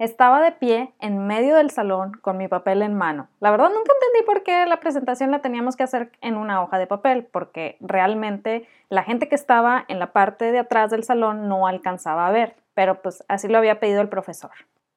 Estaba 0.00 0.40
de 0.40 0.52
pie 0.52 0.94
en 0.98 1.26
medio 1.26 1.56
del 1.56 1.68
salón 1.68 2.12
con 2.22 2.38
mi 2.38 2.48
papel 2.48 2.80
en 2.80 2.94
mano. 2.94 3.28
La 3.38 3.50
verdad 3.50 3.68
nunca 3.68 3.92
entendí 3.92 4.24
por 4.24 4.42
qué 4.42 4.64
la 4.64 4.80
presentación 4.80 5.30
la 5.30 5.42
teníamos 5.42 5.76
que 5.76 5.82
hacer 5.82 6.10
en 6.22 6.38
una 6.38 6.62
hoja 6.62 6.78
de 6.78 6.86
papel, 6.86 7.28
porque 7.30 7.76
realmente 7.80 8.66
la 8.88 9.02
gente 9.02 9.28
que 9.28 9.34
estaba 9.34 9.84
en 9.88 9.98
la 9.98 10.14
parte 10.14 10.52
de 10.52 10.60
atrás 10.60 10.90
del 10.90 11.04
salón 11.04 11.50
no 11.50 11.66
alcanzaba 11.66 12.26
a 12.26 12.30
ver, 12.30 12.56
pero 12.72 13.02
pues 13.02 13.22
así 13.28 13.46
lo 13.46 13.58
había 13.58 13.78
pedido 13.78 14.00
el 14.00 14.08
profesor. 14.08 14.52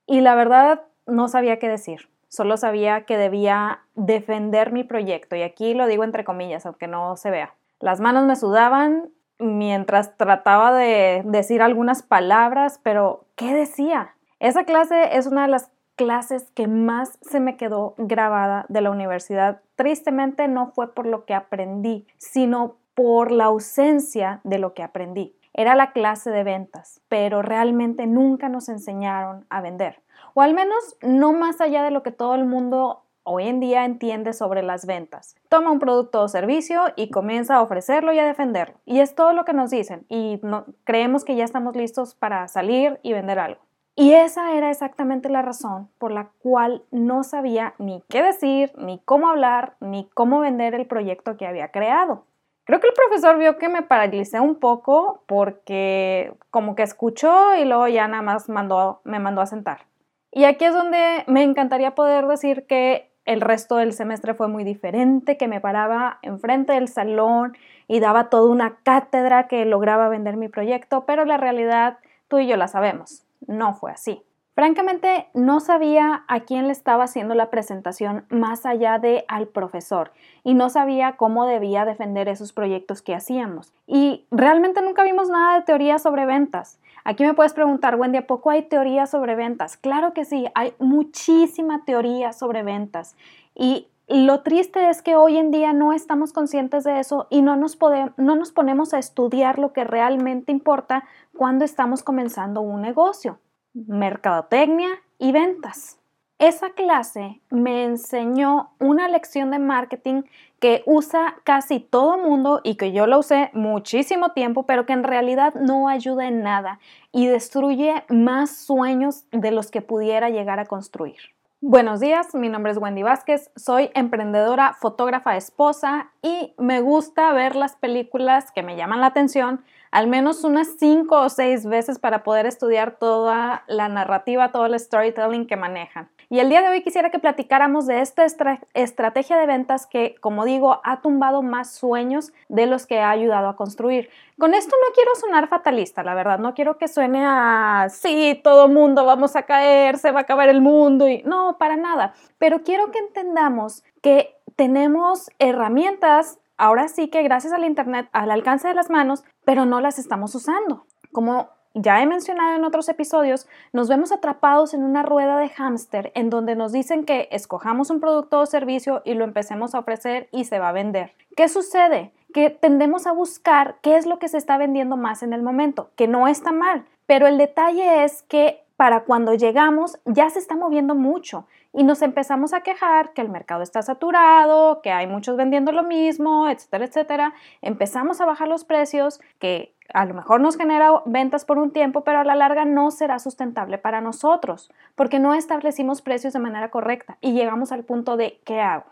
Y 0.06 0.22
la 0.22 0.36
verdad 0.36 0.84
no 1.06 1.28
sabía 1.28 1.60
qué 1.60 1.68
decir, 1.68 2.08
solo 2.30 2.56
sabía 2.56 3.02
que 3.02 3.18
debía 3.18 3.82
defender 3.96 4.72
mi 4.72 4.86
proyecto, 4.86 5.36
y 5.36 5.42
aquí 5.42 5.74
lo 5.74 5.86
digo 5.86 6.06
entre 6.06 6.24
comillas, 6.24 6.66
aunque 6.66 6.88
no 6.88 7.18
se 7.18 7.30
vea. 7.30 7.56
Las 7.82 8.00
manos 8.00 8.24
me 8.24 8.38
sudaban 8.38 9.10
mientras 9.38 10.16
trataba 10.16 10.72
de 10.72 11.24
decir 11.26 11.62
algunas 11.62 12.04
palabras, 12.04 12.80
pero 12.82 13.26
¿qué 13.36 13.54
decía? 13.54 14.16
Esa 14.44 14.66
clase 14.66 15.16
es 15.16 15.26
una 15.26 15.44
de 15.44 15.48
las 15.48 15.72
clases 15.96 16.52
que 16.52 16.68
más 16.68 17.18
se 17.22 17.40
me 17.40 17.56
quedó 17.56 17.96
grabada 17.98 18.66
de 18.68 18.82
la 18.82 18.92
universidad. 18.92 19.62
Tristemente 19.78 20.50
no 20.50 20.68
fue 20.68 20.94
por 20.94 21.06
lo 21.06 21.24
que 21.24 21.34
aprendí, 21.34 22.06
sino 22.18 22.76
por 22.94 23.32
la 23.32 23.46
ausencia 23.46 24.42
de 24.44 24.60
lo 24.60 24.74
que 24.74 24.84
aprendí. 24.84 25.34
Era 25.54 25.76
la 25.76 25.94
clase 25.94 26.30
de 26.30 26.44
ventas, 26.44 27.00
pero 27.08 27.42
realmente 27.42 28.06
nunca 28.06 28.50
nos 28.50 28.68
enseñaron 28.68 29.46
a 29.50 29.62
vender. 29.62 30.02
O 30.34 30.42
al 30.42 30.54
menos 30.54 30.98
no 31.02 31.32
más 31.32 31.62
allá 31.62 31.82
de 31.82 31.92
lo 31.92 32.04
que 32.04 32.12
todo 32.12 32.36
el 32.36 32.44
mundo 32.44 33.06
hoy 33.24 33.48
en 33.48 33.62
día 33.62 33.86
entiende 33.86 34.34
sobre 34.34 34.62
las 34.62 34.86
ventas. 34.86 35.38
Toma 35.48 35.72
un 35.72 35.80
producto 35.80 36.22
o 36.22 36.28
servicio 36.28 36.82
y 36.98 37.12
comienza 37.12 37.56
a 37.56 37.62
ofrecerlo 37.62 38.12
y 38.12 38.20
a 38.20 38.26
defenderlo. 38.26 38.76
Y 38.84 39.00
es 39.00 39.16
todo 39.16 39.32
lo 39.32 39.46
que 39.46 39.54
nos 39.54 39.70
dicen 39.70 40.06
y 40.10 40.42
creemos 40.84 41.24
que 41.24 41.38
ya 41.38 41.46
estamos 41.46 41.78
listos 41.78 42.14
para 42.14 42.50
salir 42.50 43.00
y 43.04 43.14
vender 43.14 43.40
algo. 43.40 43.62
Y 43.96 44.14
esa 44.14 44.54
era 44.54 44.72
exactamente 44.72 45.30
la 45.30 45.44
razón 45.44 45.88
por 46.00 46.12
la 46.12 46.30
cual 46.40 46.84
no 46.90 47.24
sabía 47.24 47.76
ni 47.78 48.04
qué 48.10 48.24
decir, 48.24 48.72
ni 48.76 49.00
cómo 49.06 49.30
hablar, 49.30 49.76
ni 49.80 50.10
cómo 50.16 50.40
vender 50.40 50.74
el 50.74 50.88
proyecto 50.88 51.38
que 51.38 51.46
había 51.46 51.70
creado. 51.70 52.26
Creo 52.64 52.80
que 52.80 52.88
el 52.88 52.94
profesor 52.94 53.38
vio 53.38 53.58
que 53.58 53.70
me 53.70 53.84
paralicé 53.84 54.40
un 54.40 54.56
poco 54.56 55.24
porque 55.28 56.34
como 56.50 56.76
que 56.76 56.82
escuchó 56.82 57.56
y 57.56 57.66
luego 57.66 57.88
ya 57.88 58.08
nada 58.08 58.24
más 58.24 58.50
me 58.50 59.20
mandó 59.20 59.42
a 59.42 59.46
sentar. 59.46 59.86
Y 60.32 60.46
aquí 60.46 60.66
es 60.66 60.74
donde 60.74 61.24
me 61.28 61.44
encantaría 61.44 61.94
poder 61.94 62.26
decir 62.26 62.66
que 62.66 63.12
el 63.26 63.42
resto 63.42 63.76
del 63.76 63.94
semestre 63.94 64.34
fue 64.34 64.48
muy 64.48 64.64
diferente, 64.64 65.38
que 65.38 65.48
me 65.48 65.62
paraba 65.62 66.18
enfrente 66.24 66.74
del 66.74 66.88
salón 66.88 67.56
y 67.88 68.00
daba 68.00 68.30
toda 68.30 68.50
una 68.50 68.78
cátedra 68.82 69.48
que 69.48 69.66
lograba 69.66 70.10
vender 70.10 70.36
mi 70.36 70.48
proyecto, 70.48 71.06
pero 71.06 71.26
la 71.26 71.38
realidad 71.38 72.00
tú 72.28 72.40
y 72.40 72.48
yo 72.48 72.58
la 72.58 72.68
sabemos 72.68 73.24
no 73.58 73.74
fue 73.74 73.92
así. 73.92 74.24
Francamente, 74.56 75.30
no 75.34 75.60
sabía 75.60 76.26
a 76.28 76.42
quién 76.42 76.68
le 76.68 76.74
estaba 76.74 77.06
haciendo 77.06 77.34
la 77.34 77.50
presentación 77.50 78.26
más 78.30 78.68
allá 78.68 79.00
de 79.00 79.26
al 79.28 79.48
profesor 79.48 80.12
y 80.44 80.54
no 80.54 80.70
sabía 80.70 81.18
cómo 81.18 81.48
debía 81.48 81.86
defender 81.86 82.28
esos 82.28 82.54
proyectos 82.54 83.02
que 83.02 83.16
hacíamos. 83.16 83.74
Y 83.88 84.28
realmente 84.30 84.84
nunca 84.84 85.04
vimos 85.04 85.30
nada 85.30 85.56
de 85.56 85.66
teoría 85.66 85.98
sobre 85.98 86.28
ventas. 86.28 86.80
Aquí 87.04 87.24
me 87.24 87.34
puedes 87.34 87.54
preguntar, 87.54 87.96
Wendy, 87.96 88.20
¿a 88.20 88.28
poco 88.28 88.52
hay 88.52 88.62
teoría 88.62 89.08
sobre 89.08 89.36
ventas? 89.36 89.76
Claro 89.76 90.14
que 90.14 90.24
sí, 90.24 90.46
hay 90.54 90.76
muchísima 90.78 91.84
teoría 91.84 92.32
sobre 92.32 92.62
ventas. 92.62 93.16
Y 93.56 93.88
lo 94.08 94.42
triste 94.42 94.90
es 94.90 95.02
que 95.02 95.16
hoy 95.16 95.38
en 95.38 95.52
día 95.52 95.72
no 95.72 95.94
estamos 95.94 96.34
conscientes 96.34 96.84
de 96.84 97.00
eso 97.00 97.28
y 97.30 97.42
no 97.42 97.56
nos, 97.56 97.78
no 98.18 98.36
nos 98.36 98.52
ponemos 98.52 98.94
a 98.94 99.00
estudiar 99.00 99.60
lo 99.60 99.72
que 99.72 99.84
realmente 99.84 100.52
importa 100.52 101.06
cuando 101.36 101.64
estamos 101.64 102.04
comenzando 102.04 102.62
un 102.62 102.82
negocio, 102.82 103.40
mercadotecnia 103.74 104.90
y 105.20 105.32
ventas. 105.32 106.00
Esa 106.38 106.72
clase 106.72 107.40
me 107.50 107.86
enseñó 107.86 108.72
una 108.80 109.08
lección 109.08 109.52
de 109.52 109.60
marketing 109.60 110.24
que 110.60 110.84
usa 110.86 111.36
casi 111.46 111.80
todo 111.80 112.18
mundo 112.18 112.60
y 112.64 112.76
que 112.76 112.92
yo 112.92 113.08
la 113.08 113.18
usé 113.18 113.50
muchísimo 113.54 114.34
tiempo, 114.34 114.64
pero 114.64 114.86
que 114.86 114.94
en 114.94 115.04
realidad 115.04 115.54
no 115.54 115.88
ayuda 115.88 116.28
en 116.28 116.44
nada 116.44 116.80
y 117.14 117.28
destruye 117.28 118.04
más 118.10 118.58
sueños 118.58 119.26
de 119.32 119.52
los 119.52 119.72
que 119.72 119.82
pudiera 119.82 120.30
llegar 120.30 120.60
a 120.60 120.66
construir. 120.66 121.20
Buenos 121.66 122.02
días, 122.02 122.36
mi 122.36 122.50
nombre 122.50 122.74
es 122.74 122.78
Wendy 122.78 123.04
Vázquez, 123.04 123.50
soy 123.56 123.90
emprendedora, 123.94 124.74
fotógrafa, 124.74 125.38
esposa 125.38 126.12
y 126.22 126.54
me 126.58 126.82
gusta 126.82 127.32
ver 127.32 127.56
las 127.56 127.78
películas 127.78 128.52
que 128.52 128.64
me 128.64 128.76
llaman 128.76 129.00
la 129.00 129.08
atención 129.08 129.64
al 129.94 130.08
menos 130.08 130.44
unas 130.44 130.70
cinco 130.80 131.22
o 131.22 131.30
seis 131.30 131.68
veces 131.68 132.00
para 132.00 132.24
poder 132.24 132.48
estudiar 132.48 132.98
toda 132.98 133.64
la 133.68 133.90
narrativa, 133.90 134.52
todo 134.52 134.66
el 134.66 134.80
storytelling 134.80 135.46
que 135.46 135.56
manejan. 135.56 136.10
Y 136.32 136.40
el 136.40 136.50
día 136.50 136.64
de 136.64 136.70
hoy 136.70 136.82
quisiera 136.82 137.12
que 137.12 137.20
platicáramos 137.20 137.86
de 137.86 138.02
esta 138.02 138.26
estrategia 138.74 139.38
de 139.38 139.46
ventas 139.46 139.86
que, 139.86 140.16
como 140.20 140.46
digo, 140.46 140.82
ha 140.84 141.02
tumbado 141.02 141.44
más 141.44 141.70
sueños 141.76 142.34
de 142.50 142.66
los 142.66 142.88
que 142.88 143.02
ha 143.02 143.12
ayudado 143.12 143.48
a 143.50 143.56
construir. 143.56 144.10
Con 144.40 144.56
esto 144.56 144.76
no 144.82 144.96
quiero 144.96 145.12
sonar 145.14 145.48
fatalista, 145.48 146.02
la 146.02 146.16
verdad, 146.16 146.40
no 146.40 146.56
quiero 146.56 146.80
que 146.80 146.88
suene 146.88 147.24
a, 147.24 147.88
sí, 147.92 148.42
todo 148.44 148.68
mundo 148.68 149.06
vamos 149.06 149.36
a 149.36 149.44
caer, 149.44 150.00
se 150.00 150.10
va 150.10 150.22
a 150.22 150.24
acabar 150.24 150.50
el 150.50 150.60
mundo 150.60 151.08
y 151.08 151.22
no, 151.22 151.58
para 151.60 151.76
nada, 151.76 152.16
pero 152.40 152.64
quiero 152.64 152.90
que 152.90 152.98
entendamos 152.98 153.84
que 154.02 154.36
tenemos 154.56 155.30
herramientas 155.38 156.40
ahora 156.64 156.88
sí 156.88 157.10
que 157.10 157.24
gracias 157.24 157.52
al 157.52 157.66
Internet 157.66 158.08
al 158.14 158.32
alcance 158.32 158.70
de 158.70 158.74
las 158.74 158.90
manos, 158.90 159.26
pero 159.44 159.66
no 159.66 159.82
las 159.82 160.00
estamos 160.00 160.34
usando. 160.34 160.86
Como 161.12 161.50
ya 161.74 162.02
he 162.02 162.06
mencionado 162.06 162.56
en 162.56 162.64
otros 162.64 162.88
episodios, 162.88 163.48
nos 163.74 163.90
vemos 163.90 164.14
atrapados 164.14 164.74
en 164.74 164.84
una 164.84 165.04
rueda 165.04 165.38
de 165.38 165.50
hámster 165.50 166.14
en 166.16 166.30
donde 166.30 166.56
nos 166.56 166.72
dicen 166.72 167.04
que 167.04 167.28
escojamos 167.32 167.90
un 167.90 168.00
producto 168.00 168.40
o 168.40 168.46
servicio 168.46 169.02
y 169.04 169.14
lo 169.14 169.26
empecemos 169.26 169.76
a 169.76 169.80
ofrecer 169.80 170.30
y 170.32 170.46
se 170.46 170.60
va 170.60 170.70
a 170.70 170.74
vender. 170.74 171.14
¿Qué 171.36 171.50
sucede? 171.50 172.14
Que 172.34 172.50
tendemos 172.50 173.08
a 173.08 173.12
buscar 173.12 173.76
qué 173.82 173.98
es 173.98 174.06
lo 174.06 174.18
que 174.18 174.30
se 174.30 174.38
está 174.38 174.58
vendiendo 174.58 174.96
más 174.96 175.22
en 175.22 175.34
el 175.34 175.44
momento, 175.44 175.90
que 175.98 176.08
no 176.08 176.30
está 176.30 176.54
mal, 176.54 176.86
pero 177.08 177.28
el 177.28 177.38
detalle 177.38 178.06
es 178.06 178.24
que 178.24 178.64
para 178.78 179.02
cuando 179.02 179.34
llegamos 179.34 180.00
ya 180.06 180.30
se 180.30 180.40
está 180.40 180.56
moviendo 180.56 180.96
mucho 180.96 181.46
y 181.74 181.84
nos 181.84 182.04
empezamos 182.04 182.54
a 182.54 182.62
quejar 182.62 183.14
que 183.14 183.22
el 183.22 183.30
mercado 183.30 183.64
está 183.64 183.82
saturado, 183.82 184.82
que 184.82 184.92
hay 184.92 185.08
muchos 185.08 185.36
vendiendo 185.36 185.72
lo 185.72 185.84
mismo, 185.84 186.48
etcétera, 186.48 186.86
etcétera. 186.86 187.34
Empezamos 187.62 188.22
a 188.22 188.26
bajar 188.26 188.48
los 188.48 188.64
precios, 188.64 189.20
que 189.40 189.74
a 189.94 190.06
lo 190.06 190.14
mejor 190.14 190.40
nos 190.40 190.56
genera 190.56 191.02
ventas 191.06 191.46
por 191.46 191.58
un 191.58 191.72
tiempo, 191.72 192.04
pero 192.04 192.20
a 192.20 192.24
la 192.24 192.36
larga 192.36 192.64
no 192.64 192.92
será 192.92 193.18
sustentable 193.18 193.80
para 193.80 194.02
nosotros, 194.02 194.72
porque 194.96 195.20
no 195.20 195.34
establecimos 195.34 196.02
precios 196.02 196.34
de 196.34 196.40
manera 196.40 196.70
correcta 196.70 197.18
y 197.22 197.34
llegamos 197.34 197.72
al 197.72 197.84
punto 197.84 198.18
de 198.18 198.40
¿qué 198.46 198.62
hago? 198.62 198.86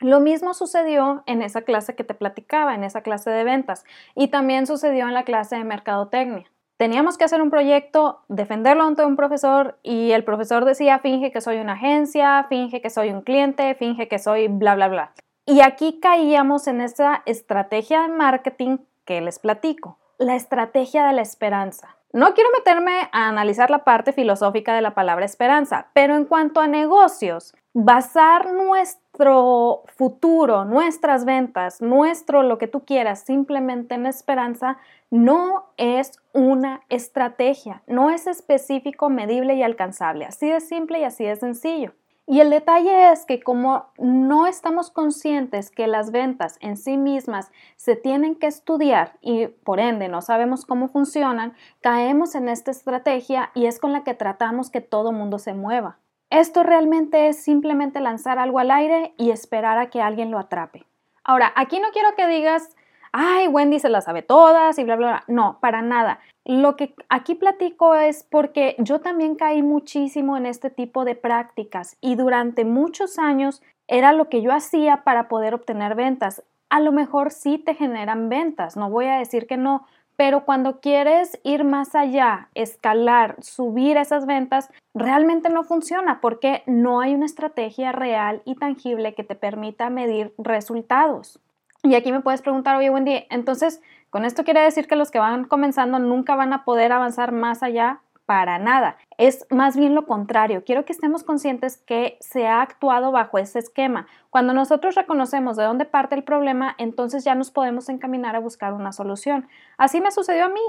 Lo 0.00 0.20
mismo 0.20 0.54
sucedió 0.54 1.24
en 1.26 1.42
esa 1.42 1.62
clase 1.62 1.96
que 1.96 2.04
te 2.04 2.14
platicaba, 2.14 2.76
en 2.76 2.84
esa 2.84 3.02
clase 3.02 3.30
de 3.30 3.42
ventas, 3.42 3.84
y 4.14 4.28
también 4.28 4.68
sucedió 4.68 5.08
en 5.08 5.14
la 5.14 5.24
clase 5.24 5.56
de 5.56 5.64
mercadotecnia 5.64 6.46
teníamos 6.78 7.18
que 7.18 7.24
hacer 7.24 7.42
un 7.42 7.50
proyecto, 7.50 8.22
defenderlo 8.28 8.84
ante 8.84 9.04
un 9.04 9.16
profesor 9.16 9.78
y 9.82 10.12
el 10.12 10.24
profesor 10.24 10.64
decía, 10.64 10.98
finge 11.00 11.30
que 11.30 11.42
soy 11.42 11.58
una 11.58 11.74
agencia, 11.74 12.46
finge 12.48 12.80
que 12.80 12.88
soy 12.88 13.10
un 13.10 13.20
cliente, 13.20 13.74
finge 13.74 14.08
que 14.08 14.18
soy 14.18 14.48
bla, 14.48 14.74
bla, 14.74 14.88
bla. 14.88 15.12
Y 15.44 15.60
aquí 15.60 15.98
caíamos 16.00 16.66
en 16.68 16.80
esa 16.80 17.22
estrategia 17.26 18.02
de 18.02 18.08
marketing 18.08 18.78
que 19.04 19.20
les 19.20 19.38
platico, 19.38 19.98
la 20.18 20.36
estrategia 20.36 21.04
de 21.06 21.12
la 21.12 21.22
esperanza. 21.22 21.96
No 22.12 22.32
quiero 22.32 22.50
meterme 22.56 23.08
a 23.12 23.28
analizar 23.28 23.70
la 23.70 23.84
parte 23.84 24.12
filosófica 24.12 24.74
de 24.74 24.80
la 24.80 24.94
palabra 24.94 25.26
esperanza, 25.26 25.88
pero 25.92 26.16
en 26.16 26.24
cuanto 26.24 26.60
a 26.60 26.66
negocios, 26.66 27.54
basar 27.80 28.52
nuestro 28.52 29.84
futuro, 29.86 30.64
nuestras 30.64 31.24
ventas, 31.24 31.80
nuestro 31.80 32.42
lo 32.42 32.58
que 32.58 32.66
tú 32.66 32.84
quieras, 32.84 33.20
simplemente 33.20 33.94
en 33.94 34.06
esperanza, 34.06 34.78
no 35.10 35.66
es 35.76 36.20
una 36.32 36.80
estrategia, 36.88 37.82
no 37.86 38.10
es 38.10 38.26
específico, 38.26 39.10
medible 39.10 39.54
y 39.54 39.62
alcanzable. 39.62 40.24
Así 40.24 40.48
de 40.48 40.60
simple 40.60 40.98
y 40.98 41.04
así 41.04 41.24
de 41.24 41.36
sencillo. 41.36 41.92
Y 42.26 42.40
el 42.40 42.50
detalle 42.50 43.12
es 43.12 43.24
que 43.24 43.40
como 43.40 43.86
no 43.96 44.48
estamos 44.48 44.90
conscientes 44.90 45.70
que 45.70 45.86
las 45.86 46.10
ventas 46.10 46.58
en 46.60 46.76
sí 46.76 46.96
mismas 46.96 47.52
se 47.76 47.94
tienen 47.94 48.34
que 48.34 48.48
estudiar 48.48 49.18
y 49.20 49.46
por 49.46 49.78
ende 49.78 50.08
no 50.08 50.20
sabemos 50.20 50.66
cómo 50.66 50.88
funcionan, 50.88 51.54
caemos 51.80 52.34
en 52.34 52.48
esta 52.48 52.72
estrategia 52.72 53.52
y 53.54 53.66
es 53.66 53.78
con 53.78 53.92
la 53.92 54.02
que 54.02 54.14
tratamos 54.14 54.68
que 54.68 54.80
todo 54.80 55.12
mundo 55.12 55.38
se 55.38 55.54
mueva. 55.54 55.98
Esto 56.30 56.62
realmente 56.62 57.28
es 57.28 57.42
simplemente 57.42 58.00
lanzar 58.00 58.38
algo 58.38 58.58
al 58.58 58.70
aire 58.70 59.14
y 59.16 59.30
esperar 59.30 59.78
a 59.78 59.88
que 59.88 60.02
alguien 60.02 60.30
lo 60.30 60.38
atrape. 60.38 60.84
Ahora, 61.24 61.52
aquí 61.56 61.80
no 61.80 61.88
quiero 61.92 62.14
que 62.16 62.26
digas, 62.26 62.76
ay, 63.12 63.48
Wendy 63.48 63.78
se 63.78 63.88
las 63.88 64.04
sabe 64.04 64.22
todas 64.22 64.78
y 64.78 64.84
bla, 64.84 64.96
bla, 64.96 65.08
bla. 65.08 65.24
No, 65.26 65.58
para 65.60 65.82
nada. 65.82 66.20
Lo 66.44 66.76
que 66.76 66.94
aquí 67.08 67.34
platico 67.34 67.94
es 67.94 68.24
porque 68.24 68.76
yo 68.78 69.00
también 69.00 69.36
caí 69.36 69.62
muchísimo 69.62 70.36
en 70.36 70.46
este 70.46 70.70
tipo 70.70 71.04
de 71.04 71.14
prácticas 71.14 71.96
y 72.00 72.14
durante 72.14 72.64
muchos 72.64 73.18
años 73.18 73.62
era 73.86 74.12
lo 74.12 74.28
que 74.28 74.42
yo 74.42 74.52
hacía 74.52 75.04
para 75.04 75.28
poder 75.28 75.54
obtener 75.54 75.94
ventas. 75.94 76.42
A 76.70 76.80
lo 76.80 76.92
mejor 76.92 77.30
sí 77.30 77.58
te 77.58 77.74
generan 77.74 78.28
ventas, 78.28 78.76
no 78.76 78.90
voy 78.90 79.06
a 79.06 79.16
decir 79.16 79.46
que 79.46 79.56
no, 79.56 79.86
pero 80.18 80.44
cuando 80.44 80.80
quieres 80.80 81.38
ir 81.44 81.62
más 81.62 81.94
allá, 81.94 82.48
escalar, 82.56 83.36
subir 83.40 83.96
esas 83.96 84.26
ventas, 84.26 84.68
realmente 84.92 85.48
no 85.48 85.62
funciona 85.62 86.20
porque 86.20 86.64
no 86.66 87.00
hay 87.00 87.14
una 87.14 87.24
estrategia 87.24 87.92
real 87.92 88.42
y 88.44 88.56
tangible 88.56 89.14
que 89.14 89.22
te 89.22 89.36
permita 89.36 89.90
medir 89.90 90.34
resultados. 90.36 91.38
Y 91.84 91.94
aquí 91.94 92.10
me 92.10 92.20
puedes 92.20 92.42
preguntar, 92.42 92.74
oye 92.74 92.90
Wendy, 92.90 93.26
entonces, 93.30 93.80
¿con 94.10 94.24
esto 94.24 94.42
quiere 94.42 94.60
decir 94.60 94.88
que 94.88 94.96
los 94.96 95.12
que 95.12 95.20
van 95.20 95.44
comenzando 95.44 96.00
nunca 96.00 96.34
van 96.34 96.52
a 96.52 96.64
poder 96.64 96.90
avanzar 96.90 97.30
más 97.30 97.62
allá? 97.62 98.00
Para 98.28 98.58
nada. 98.58 98.98
Es 99.16 99.46
más 99.48 99.74
bien 99.74 99.94
lo 99.94 100.04
contrario. 100.04 100.62
Quiero 100.62 100.84
que 100.84 100.92
estemos 100.92 101.24
conscientes 101.24 101.78
que 101.78 102.18
se 102.20 102.46
ha 102.46 102.60
actuado 102.60 103.10
bajo 103.10 103.38
ese 103.38 103.58
esquema. 103.58 104.06
Cuando 104.28 104.52
nosotros 104.52 104.96
reconocemos 104.96 105.56
de 105.56 105.64
dónde 105.64 105.86
parte 105.86 106.14
el 106.14 106.24
problema, 106.24 106.74
entonces 106.76 107.24
ya 107.24 107.34
nos 107.34 107.50
podemos 107.50 107.88
encaminar 107.88 108.36
a 108.36 108.40
buscar 108.40 108.74
una 108.74 108.92
solución. 108.92 109.48
Así 109.78 110.02
me 110.02 110.10
sucedió 110.10 110.44
a 110.44 110.50
mí. 110.50 110.60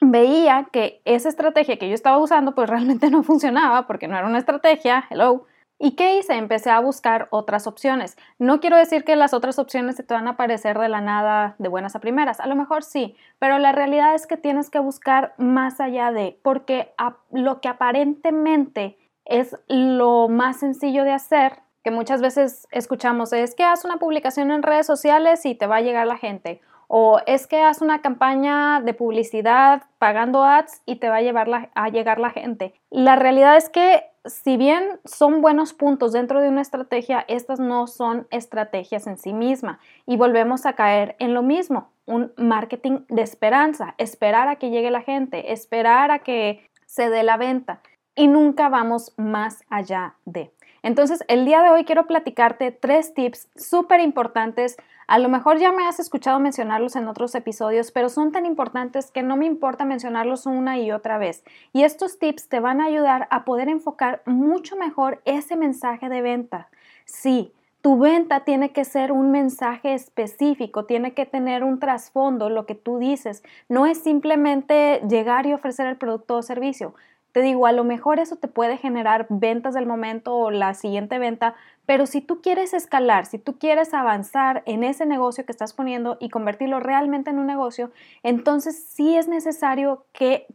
Veía 0.00 0.66
que 0.72 1.02
esa 1.04 1.28
estrategia 1.28 1.78
que 1.78 1.88
yo 1.88 1.94
estaba 1.94 2.18
usando 2.18 2.56
pues 2.56 2.68
realmente 2.74 3.08
no 3.10 3.22
funcionaba 3.22 3.86
porque 3.86 4.08
no 4.08 4.18
era 4.18 4.26
una 4.26 4.38
estrategia, 4.38 5.04
hello, 5.08 5.46
¿Y 5.78 5.96
qué 5.96 6.18
hice? 6.18 6.34
Empecé 6.34 6.70
a 6.70 6.80
buscar 6.80 7.28
otras 7.30 7.66
opciones. 7.66 8.16
No 8.38 8.60
quiero 8.60 8.76
decir 8.76 9.04
que 9.04 9.16
las 9.16 9.34
otras 9.34 9.58
opciones 9.58 9.96
se 9.96 10.02
te 10.04 10.14
van 10.14 10.28
a 10.28 10.32
aparecer 10.32 10.78
de 10.78 10.88
la 10.88 11.00
nada 11.00 11.56
de 11.58 11.68
buenas 11.68 11.96
a 11.96 12.00
primeras. 12.00 12.40
A 12.40 12.46
lo 12.46 12.54
mejor 12.54 12.84
sí, 12.84 13.16
pero 13.38 13.58
la 13.58 13.72
realidad 13.72 14.14
es 14.14 14.26
que 14.26 14.36
tienes 14.36 14.70
que 14.70 14.78
buscar 14.78 15.34
más 15.36 15.80
allá 15.80 16.12
de, 16.12 16.38
porque 16.42 16.94
lo 17.30 17.60
que 17.60 17.68
aparentemente 17.68 18.98
es 19.24 19.56
lo 19.68 20.28
más 20.28 20.58
sencillo 20.58 21.02
de 21.04 21.12
hacer, 21.12 21.60
que 21.82 21.90
muchas 21.90 22.22
veces 22.22 22.66
escuchamos, 22.70 23.32
es 23.32 23.54
que 23.54 23.64
haz 23.64 23.84
una 23.84 23.98
publicación 23.98 24.50
en 24.50 24.62
redes 24.62 24.86
sociales 24.86 25.44
y 25.44 25.54
te 25.54 25.66
va 25.66 25.76
a 25.76 25.80
llegar 25.82 26.06
la 26.06 26.16
gente. 26.16 26.62
O 26.96 27.18
es 27.26 27.48
que 27.48 27.60
haz 27.60 27.82
una 27.82 28.02
campaña 28.02 28.80
de 28.80 28.94
publicidad 28.94 29.82
pagando 29.98 30.44
ads 30.44 30.80
y 30.86 30.94
te 30.94 31.08
va 31.08 31.16
a, 31.16 31.22
llevar 31.22 31.70
a 31.74 31.88
llegar 31.88 32.20
la 32.20 32.30
gente. 32.30 32.72
La 32.88 33.16
realidad 33.16 33.56
es 33.56 33.68
que 33.68 34.04
si 34.24 34.56
bien 34.56 35.00
son 35.04 35.42
buenos 35.42 35.72
puntos 35.72 36.12
dentro 36.12 36.40
de 36.40 36.48
una 36.48 36.60
estrategia, 36.60 37.24
estas 37.26 37.58
no 37.58 37.88
son 37.88 38.28
estrategias 38.30 39.08
en 39.08 39.18
sí 39.18 39.32
misma 39.32 39.80
y 40.06 40.16
volvemos 40.16 40.66
a 40.66 40.74
caer 40.74 41.16
en 41.18 41.34
lo 41.34 41.42
mismo, 41.42 41.90
un 42.06 42.32
marketing 42.36 43.00
de 43.08 43.22
esperanza, 43.22 43.96
esperar 43.98 44.46
a 44.46 44.54
que 44.54 44.70
llegue 44.70 44.92
la 44.92 45.02
gente, 45.02 45.52
esperar 45.52 46.12
a 46.12 46.20
que 46.20 46.70
se 46.86 47.10
dé 47.10 47.24
la 47.24 47.36
venta 47.36 47.80
y 48.14 48.28
nunca 48.28 48.68
vamos 48.68 49.12
más 49.16 49.64
allá 49.68 50.14
de. 50.26 50.52
Entonces, 50.84 51.24
el 51.28 51.46
día 51.46 51.62
de 51.62 51.70
hoy 51.70 51.86
quiero 51.86 52.06
platicarte 52.06 52.70
tres 52.70 53.14
tips 53.14 53.48
súper 53.56 54.00
importantes. 54.00 54.76
A 55.06 55.18
lo 55.18 55.30
mejor 55.30 55.56
ya 55.56 55.72
me 55.72 55.86
has 55.86 55.98
escuchado 55.98 56.38
mencionarlos 56.40 56.94
en 56.94 57.08
otros 57.08 57.34
episodios, 57.34 57.90
pero 57.90 58.10
son 58.10 58.32
tan 58.32 58.44
importantes 58.44 59.10
que 59.10 59.22
no 59.22 59.38
me 59.38 59.46
importa 59.46 59.86
mencionarlos 59.86 60.44
una 60.44 60.78
y 60.78 60.92
otra 60.92 61.16
vez. 61.16 61.42
Y 61.72 61.84
estos 61.84 62.18
tips 62.18 62.50
te 62.50 62.60
van 62.60 62.82
a 62.82 62.84
ayudar 62.84 63.28
a 63.30 63.46
poder 63.46 63.70
enfocar 63.70 64.20
mucho 64.26 64.76
mejor 64.76 65.22
ese 65.24 65.56
mensaje 65.56 66.10
de 66.10 66.20
venta. 66.20 66.68
Sí, 67.06 67.50
tu 67.80 67.98
venta 67.98 68.44
tiene 68.44 68.72
que 68.72 68.84
ser 68.84 69.10
un 69.10 69.30
mensaje 69.30 69.94
específico, 69.94 70.84
tiene 70.84 71.14
que 71.14 71.24
tener 71.24 71.64
un 71.64 71.80
trasfondo, 71.80 72.50
lo 72.50 72.66
que 72.66 72.74
tú 72.74 72.98
dices. 72.98 73.42
No 73.70 73.86
es 73.86 74.02
simplemente 74.02 75.00
llegar 75.08 75.46
y 75.46 75.54
ofrecer 75.54 75.86
el 75.86 75.96
producto 75.96 76.36
o 76.36 76.42
servicio. 76.42 76.94
Te 77.34 77.42
digo, 77.42 77.66
a 77.66 77.72
lo 77.72 77.82
mejor 77.82 78.20
eso 78.20 78.36
te 78.36 78.46
puede 78.46 78.76
generar 78.76 79.26
ventas 79.28 79.74
del 79.74 79.86
momento 79.86 80.36
o 80.36 80.52
la 80.52 80.72
siguiente 80.72 81.18
venta, 81.18 81.56
pero 81.84 82.06
si 82.06 82.20
tú 82.20 82.40
quieres 82.40 82.72
escalar, 82.72 83.26
si 83.26 83.40
tú 83.40 83.58
quieres 83.58 83.92
avanzar 83.92 84.62
en 84.66 84.84
ese 84.84 85.04
negocio 85.04 85.44
que 85.44 85.50
estás 85.50 85.72
poniendo 85.72 86.16
y 86.20 86.28
convertirlo 86.28 86.78
realmente 86.78 87.30
en 87.30 87.40
un 87.40 87.48
negocio, 87.48 87.90
entonces 88.22 88.86
sí 88.88 89.16
es 89.16 89.26
necesario 89.26 90.06
que 90.12 90.46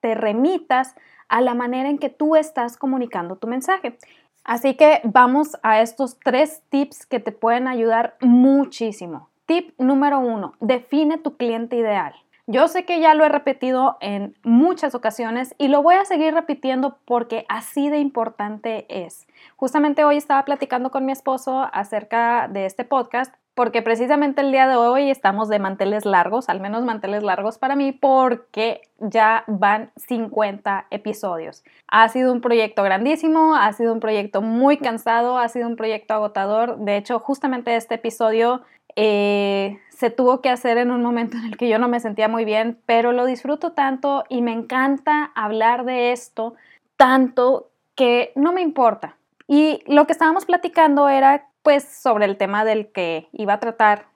te 0.00 0.14
remitas 0.14 0.94
a 1.28 1.42
la 1.42 1.52
manera 1.52 1.90
en 1.90 1.98
que 1.98 2.08
tú 2.08 2.34
estás 2.34 2.78
comunicando 2.78 3.36
tu 3.36 3.46
mensaje. 3.46 3.98
Así 4.42 4.74
que 4.74 5.02
vamos 5.04 5.58
a 5.62 5.82
estos 5.82 6.18
tres 6.18 6.62
tips 6.70 7.04
que 7.04 7.20
te 7.20 7.32
pueden 7.32 7.68
ayudar 7.68 8.16
muchísimo. 8.22 9.28
Tip 9.44 9.78
número 9.78 10.18
uno, 10.18 10.54
define 10.60 11.18
tu 11.18 11.36
cliente 11.36 11.76
ideal. 11.76 12.14
Yo 12.48 12.66
sé 12.66 12.84
que 12.84 12.98
ya 12.98 13.14
lo 13.14 13.24
he 13.24 13.28
repetido 13.28 13.98
en 14.00 14.34
muchas 14.42 14.96
ocasiones 14.96 15.54
y 15.58 15.68
lo 15.68 15.80
voy 15.80 15.94
a 15.94 16.04
seguir 16.04 16.34
repitiendo 16.34 16.98
porque 17.04 17.46
así 17.48 17.88
de 17.88 17.98
importante 17.98 18.84
es. 18.88 19.28
Justamente 19.54 20.02
hoy 20.04 20.16
estaba 20.16 20.44
platicando 20.44 20.90
con 20.90 21.06
mi 21.06 21.12
esposo 21.12 21.68
acerca 21.72 22.48
de 22.48 22.66
este 22.66 22.84
podcast 22.84 23.32
porque 23.54 23.82
precisamente 23.82 24.40
el 24.40 24.50
día 24.50 24.66
de 24.66 24.76
hoy 24.76 25.10
estamos 25.10 25.48
de 25.48 25.58
manteles 25.58 26.06
largos, 26.06 26.48
al 26.48 26.58
menos 26.58 26.84
manteles 26.84 27.22
largos 27.22 27.58
para 27.58 27.76
mí, 27.76 27.92
porque 27.92 28.80
ya 28.98 29.44
van 29.46 29.92
50 29.96 30.86
episodios. 30.90 31.62
Ha 31.86 32.08
sido 32.08 32.32
un 32.32 32.40
proyecto 32.40 32.82
grandísimo, 32.82 33.54
ha 33.54 33.72
sido 33.74 33.92
un 33.92 34.00
proyecto 34.00 34.40
muy 34.40 34.78
cansado, 34.78 35.38
ha 35.38 35.48
sido 35.48 35.68
un 35.68 35.76
proyecto 35.76 36.14
agotador. 36.14 36.78
De 36.78 36.96
hecho, 36.96 37.18
justamente 37.18 37.76
este 37.76 37.96
episodio 37.96 38.62
eh, 38.96 39.78
se 39.90 40.10
tuvo 40.10 40.40
que 40.40 40.48
hacer 40.48 40.78
en 40.78 40.90
un 40.90 41.02
momento 41.02 41.36
en 41.36 41.44
el 41.44 41.56
que 41.56 41.68
yo 41.68 41.78
no 41.78 41.88
me 41.88 42.00
sentía 42.00 42.28
muy 42.28 42.44
bien, 42.44 42.78
pero 42.86 43.12
lo 43.12 43.24
disfruto 43.26 43.72
tanto 43.72 44.24
y 44.28 44.42
me 44.42 44.52
encanta 44.52 45.32
hablar 45.34 45.84
de 45.84 46.12
esto 46.12 46.54
tanto 46.96 47.70
que 47.94 48.32
no 48.34 48.52
me 48.52 48.62
importa. 48.62 49.16
Y 49.46 49.82
lo 49.86 50.06
que 50.06 50.12
estábamos 50.12 50.46
platicando 50.46 51.08
era 51.08 51.48
pues 51.62 51.84
sobre 51.84 52.24
el 52.24 52.36
tema 52.36 52.64
del 52.64 52.90
que 52.90 53.28
iba 53.32 53.54
a 53.54 53.60
tratar 53.60 54.06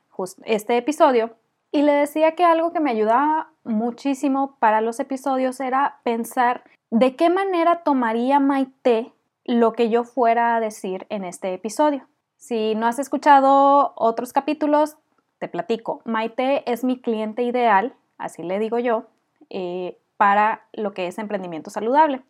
este 0.45 0.77
episodio 0.77 1.37
y 1.73 1.83
le 1.83 1.93
decía 1.93 2.35
que 2.35 2.45
algo 2.45 2.73
que 2.73 2.81
me 2.81 2.91
ayudaba 2.91 3.51
muchísimo 3.65 4.57
para 4.59 4.81
los 4.81 4.99
episodios 4.99 5.61
era 5.61 5.99
pensar 6.05 6.65
de 6.91 7.17
qué 7.17 7.29
manera 7.29 7.83
tomaría 7.83 8.41
Maite 8.41 9.13
lo 9.45 9.73
que 9.73 9.91
yo 9.91 10.05
fuera 10.05 10.57
a 10.57 10.61
decir 10.61 11.07
en 11.11 11.25
este 11.25 11.53
episodio. 11.53 12.07
Si 12.37 12.75
no 12.75 12.87
has 12.87 12.99
escuchado 12.99 13.93
otros 13.97 14.33
capítulos, 14.33 14.97
te 15.39 15.49
platico. 15.49 16.01
Maite 16.05 16.71
es 16.71 16.85
mi 16.85 17.01
cliente 17.01 17.43
ideal, 17.43 17.95
así 18.19 18.43
le 18.43 18.59
digo 18.59 18.79
yo, 18.79 19.05
eh, 19.51 19.99
para 20.17 20.63
lo 20.73 20.95
que 20.95 21.07
es 21.07 21.19
emprendimiento 21.19 21.71
saludable. 21.71 22.23